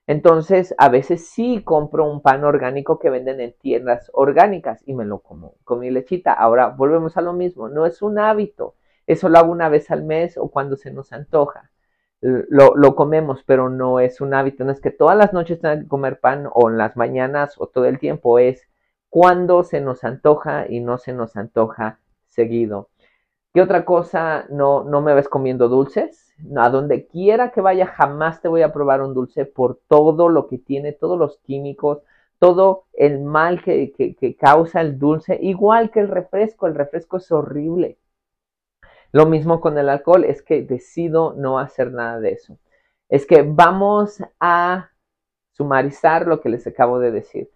Entonces, 0.09 0.73
a 0.79 0.89
veces 0.89 1.29
sí 1.29 1.61
compro 1.63 2.03
un 2.11 2.23
pan 2.23 2.43
orgánico 2.43 2.97
que 2.97 3.11
venden 3.11 3.39
en 3.41 3.53
tiendas 3.53 4.09
orgánicas 4.15 4.81
y 4.87 4.95
me 4.95 5.05
lo 5.05 5.19
como 5.19 5.53
con 5.63 5.81
mi 5.81 5.91
lechita. 5.91 6.33
Ahora, 6.33 6.69
volvemos 6.69 7.15
a 7.15 7.21
lo 7.21 7.31
mismo, 7.33 7.69
no 7.69 7.85
es 7.85 8.01
un 8.01 8.17
hábito. 8.17 8.73
Eso 9.05 9.29
lo 9.29 9.37
hago 9.37 9.51
una 9.51 9.69
vez 9.69 9.91
al 9.91 10.01
mes 10.03 10.35
o 10.39 10.49
cuando 10.49 10.77
se 10.77 10.89
nos 10.89 11.13
antoja. 11.13 11.69
Lo, 12.21 12.75
lo, 12.75 12.95
comemos, 12.95 13.43
pero 13.45 13.69
no 13.69 13.99
es 13.99 14.19
un 14.19 14.33
hábito. 14.33 14.63
No 14.63 14.71
es 14.71 14.81
que 14.81 14.89
todas 14.89 15.15
las 15.15 15.31
noches 15.31 15.61
tengan 15.61 15.83
que 15.83 15.87
comer 15.87 16.19
pan 16.19 16.49
o 16.51 16.71
en 16.71 16.79
las 16.79 16.97
mañanas 16.97 17.53
o 17.59 17.67
todo 17.67 17.85
el 17.85 17.99
tiempo. 17.99 18.39
Es 18.39 18.67
cuando 19.09 19.63
se 19.63 19.79
nos 19.79 20.03
antoja 20.03 20.65
y 20.67 20.79
no 20.79 20.97
se 20.97 21.13
nos 21.13 21.37
antoja 21.37 21.99
seguido. 22.29 22.89
¿Qué 23.53 23.61
otra 23.61 23.83
cosa 23.83 24.45
no, 24.49 24.83
no 24.83 25.01
me 25.01 25.13
ves 25.15 25.27
comiendo 25.27 25.69
dulces? 25.69 26.33
A 26.55 26.69
donde 26.69 27.07
quiera 27.07 27.51
que 27.51 27.61
vaya, 27.61 27.87
jamás 27.87 28.41
te 28.41 28.47
voy 28.47 28.61
a 28.61 28.71
probar 28.71 29.01
un 29.01 29.13
dulce 29.13 29.45
por 29.45 29.79
todo 29.87 30.29
lo 30.29 30.47
que 30.47 30.59
tiene, 30.59 30.93
todos 30.93 31.17
los 31.17 31.39
químicos, 31.39 32.03
todo 32.37 32.85
el 32.93 33.19
mal 33.21 33.63
que, 33.63 33.91
que, 33.91 34.35
causa 34.37 34.81
el 34.81 34.99
dulce, 34.99 35.37
igual 35.41 35.91
que 35.91 35.99
el 35.99 36.09
refresco. 36.09 36.67
El 36.67 36.75
refresco 36.75 37.17
es 37.17 37.31
horrible. 37.31 37.97
Lo 39.11 39.25
mismo 39.25 39.59
con 39.59 39.77
el 39.77 39.89
alcohol, 39.89 40.23
es 40.25 40.43
que 40.43 40.61
decido 40.61 41.33
no 41.33 41.59
hacer 41.59 41.91
nada 41.91 42.19
de 42.19 42.31
eso. 42.33 42.59
Es 43.09 43.25
que 43.25 43.41
vamos 43.41 44.23
a 44.39 44.91
sumarizar 45.53 46.27
lo 46.27 46.39
que 46.39 46.49
les 46.49 46.67
acabo 46.67 46.99
de 46.99 47.11
decir. 47.11 47.49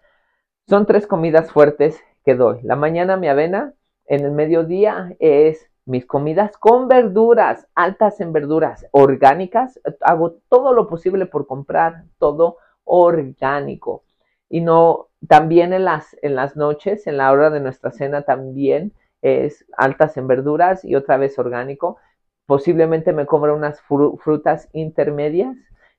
Son 0.68 0.86
tres 0.88 1.06
comidas 1.06 1.52
fuertes 1.52 2.02
que 2.26 2.36
doy. 2.36 2.62
La 2.64 2.76
mañana 2.76 3.16
mi 3.18 3.28
avena, 3.28 3.74
en 4.06 4.26
el 4.26 4.32
mediodía 4.32 5.16
es 5.20 5.70
mis 5.86 6.06
comidas 6.06 6.58
con 6.58 6.88
verduras, 6.88 7.68
altas 7.76 8.22
en 8.22 8.32
verduras 8.34 8.86
orgánicas. 8.92 9.80
Hago 10.02 10.38
todo 10.50 10.74
lo 10.74 10.88
posible 10.88 11.26
por 11.26 11.48
comprar 11.48 12.06
todo 12.18 12.58
orgánico. 12.84 14.04
Y 14.50 14.62
no, 14.62 15.10
también 15.28 15.74
en 15.74 15.86
las, 15.86 16.16
en 16.22 16.36
las 16.36 16.56
noches, 16.56 17.08
en 17.08 17.18
la 17.18 17.32
hora 17.32 17.50
de 17.50 17.60
nuestra 17.60 17.92
cena 17.92 18.24
también 18.24 18.94
es 19.22 19.66
altas 19.78 20.18
en 20.18 20.28
verduras 20.28 20.86
y 20.86 20.96
otra 20.96 21.18
vez 21.18 21.38
orgánico. 21.40 21.98
Posiblemente 22.46 23.14
me 23.14 23.26
compro 23.26 23.56
unas 23.56 23.82
frutas 23.82 24.70
intermedias. 24.74 25.56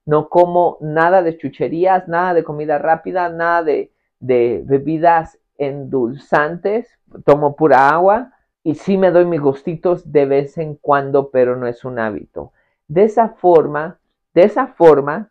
No 0.07 0.29
como 0.29 0.77
nada 0.81 1.23
de 1.23 1.39
chucherías, 1.39 2.09
nada 2.09 2.35
de 2.35 2.45
comida 2.45 2.79
rápida, 2.79 3.31
nada 3.31 3.63
de 3.63 3.91
bebidas 4.21 5.39
endulzantes. 5.57 6.89
Tomo 7.25 7.57
pura 7.57 7.89
agua 7.89 8.34
y 8.67 8.77
sí 8.77 8.97
me 8.97 9.11
doy 9.11 9.27
mis 9.27 9.43
gustitos 9.43 10.11
de 10.11 10.25
vez 10.25 10.57
en 10.57 10.75
cuando, 10.77 11.31
pero 11.31 11.55
no 11.55 11.67
es 11.67 11.85
un 11.85 11.99
hábito. 11.99 12.53
De 12.89 13.05
esa 13.05 13.29
forma, 13.29 14.01
de 14.33 14.45
esa 14.45 14.69
forma, 14.69 15.31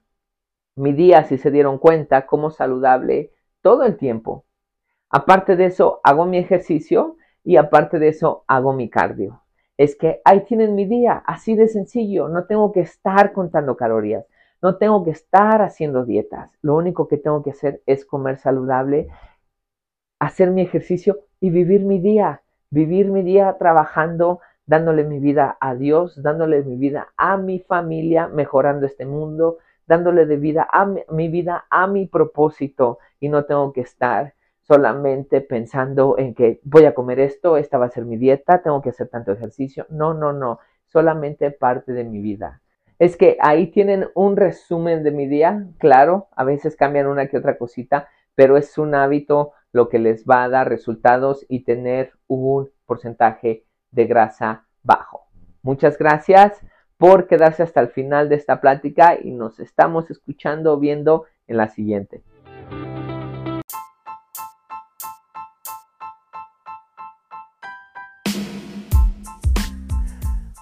mi 0.76 0.94
día, 0.94 1.24
si 1.24 1.40
se 1.40 1.50
dieron 1.50 1.80
cuenta, 1.80 2.28
como 2.28 2.52
saludable 2.52 3.32
todo 3.62 3.84
el 3.84 3.98
tiempo. 3.98 4.46
Aparte 5.10 5.56
de 5.56 5.66
eso, 5.66 6.00
hago 6.04 6.26
mi 6.26 6.38
ejercicio 6.38 7.18
y 7.44 7.58
aparte 7.58 7.98
de 7.98 8.10
eso, 8.10 8.44
hago 8.48 8.72
mi 8.72 8.88
cardio. 8.88 9.42
Es 9.78 9.96
que 9.96 10.22
ahí 10.26 10.46
tienen 10.46 10.76
mi 10.76 10.86
día, 10.86 11.24
así 11.26 11.56
de 11.56 11.68
sencillo. 11.68 12.30
No 12.30 12.46
tengo 12.46 12.72
que 12.72 12.82
estar 12.82 13.34
contando 13.34 13.76
calorías, 13.76 14.26
no 14.62 14.78
tengo 14.78 15.04
que 15.04 15.12
estar 15.12 15.64
haciendo 15.64 16.06
dietas. 16.06 16.52
Lo 16.62 16.76
único 16.76 17.08
que 17.08 17.18
tengo 17.18 17.42
que 17.42 17.50
hacer 17.50 17.82
es 17.88 18.06
comer 18.06 18.38
saludable, 18.38 19.10
hacer 20.20 20.52
mi 20.52 20.62
ejercicio 20.62 21.22
y 21.40 21.50
vivir 21.50 21.84
mi 21.84 22.00
día 22.00 22.43
vivir 22.74 23.12
mi 23.12 23.22
día 23.22 23.56
trabajando, 23.60 24.42
dándole 24.66 25.04
mi 25.04 25.20
vida 25.20 25.58
a 25.60 25.76
Dios, 25.76 26.22
dándole 26.24 26.64
mi 26.64 26.76
vida 26.76 27.10
a 27.18 27.38
mi 27.38 27.60
familia, 27.60 28.28
mejorando 28.28 28.88
este 28.88 29.06
mundo, 29.06 29.60
dándole 29.86 30.26
de 30.26 30.38
vida 30.38 30.68
a 30.72 30.86
mi, 30.86 31.28
vida 31.30 31.66
a 31.70 31.86
mi 31.86 32.08
propósito 32.08 32.98
y 33.20 33.30
no 33.30 33.46
tengo 33.46 33.72
que 33.74 33.82
estar 33.82 34.34
solamente 34.62 35.42
pensando 35.42 36.18
en 36.18 36.34
que 36.34 36.62
voy 36.64 36.86
a 36.86 36.96
comer 36.96 37.20
esto, 37.20 37.58
esta 37.58 37.78
va 37.78 37.86
a 37.86 37.90
ser 37.90 38.06
mi 38.06 38.18
dieta, 38.18 38.64
tengo 38.64 38.82
que 38.82 38.90
hacer 38.90 39.08
tanto 39.08 39.32
ejercicio. 39.32 39.86
No, 39.90 40.16
no, 40.16 40.34
no, 40.34 40.60
solamente 40.88 41.52
parte 41.52 41.94
de 41.94 42.06
mi 42.06 42.22
vida. 42.22 42.62
Es 42.98 43.18
que 43.18 43.38
ahí 43.40 43.68
tienen 43.68 44.08
un 44.16 44.36
resumen 44.36 45.04
de 45.04 45.12
mi 45.12 45.28
día, 45.28 45.68
claro, 45.78 46.28
a 46.36 46.44
veces 46.44 46.76
cambian 46.76 47.06
una 47.06 47.28
que 47.28 47.38
otra 47.38 47.58
cosita, 47.58 48.08
pero 48.34 48.58
es 48.58 48.78
un 48.80 48.96
hábito 48.96 49.52
lo 49.74 49.90
que 49.90 50.00
les 50.00 50.24
va 50.24 50.44
a 50.44 50.50
dar 50.50 50.70
resultados 50.70 51.46
y 51.50 51.64
tener 51.64 52.14
un 52.28 52.70
porcentaje 52.86 53.66
de 53.92 54.06
grasa 54.06 54.66
bajo. 54.84 55.24
Muchas 55.64 55.98
gracias 55.98 56.62
por 56.98 57.28
quedarse 57.28 57.64
hasta 57.64 57.82
el 57.82 57.90
final 57.90 58.30
de 58.30 58.36
esta 58.36 58.62
plática 58.62 59.18
y 59.22 59.32
nos 59.32 59.60
estamos 59.60 60.10
escuchando, 60.10 60.80
viendo 60.80 61.26
en 61.48 61.58
la 61.58 61.68
siguiente. 61.68 62.24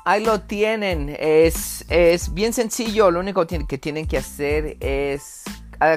Ahí 0.03 0.25
lo 0.25 0.41
tienen, 0.41 1.15
es, 1.19 1.85
es 1.89 2.33
bien 2.33 2.53
sencillo, 2.53 3.11
lo 3.11 3.19
único 3.19 3.45
que 3.45 3.77
tienen 3.77 4.07
que 4.07 4.17
hacer 4.17 4.77
es 4.79 5.40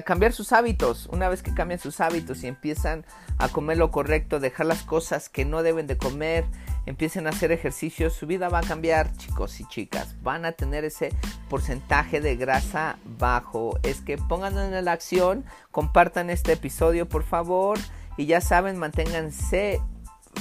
cambiar 0.04 0.32
sus 0.32 0.52
hábitos. 0.52 1.06
Una 1.12 1.28
vez 1.28 1.42
que 1.42 1.52
cambian 1.52 1.78
sus 1.78 2.00
hábitos 2.00 2.42
y 2.42 2.46
empiezan 2.46 3.04
a 3.38 3.48
comer 3.48 3.76
lo 3.76 3.90
correcto, 3.90 4.40
dejar 4.40 4.66
las 4.66 4.82
cosas 4.82 5.28
que 5.28 5.44
no 5.44 5.62
deben 5.62 5.86
de 5.86 5.98
comer, 5.98 6.46
empiecen 6.86 7.26
a 7.26 7.30
hacer 7.30 7.52
ejercicio, 7.52 8.08
su 8.08 8.26
vida 8.26 8.48
va 8.48 8.60
a 8.60 8.62
cambiar, 8.62 9.14
chicos 9.16 9.60
y 9.60 9.66
chicas. 9.66 10.16
Van 10.22 10.46
a 10.46 10.52
tener 10.52 10.84
ese 10.84 11.10
porcentaje 11.50 12.20
de 12.20 12.36
grasa 12.36 12.98
bajo. 13.18 13.78
Es 13.82 14.00
que 14.00 14.16
pongan 14.16 14.56
en 14.56 14.84
la 14.84 14.92
acción, 14.92 15.44
compartan 15.70 16.30
este 16.30 16.52
episodio, 16.52 17.08
por 17.08 17.24
favor. 17.24 17.78
Y 18.16 18.26
ya 18.26 18.40
saben, 18.40 18.78
manténganse 18.78 19.82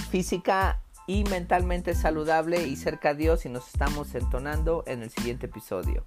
física 0.09 0.79
y 1.05 1.25
mentalmente 1.25 1.95
saludable 1.95 2.65
y 2.65 2.77
cerca 2.77 3.09
a 3.09 3.13
Dios 3.13 3.45
y 3.45 3.49
nos 3.49 3.67
estamos 3.67 4.15
entonando 4.15 4.83
en 4.87 5.03
el 5.03 5.09
siguiente 5.09 5.47
episodio. 5.47 6.05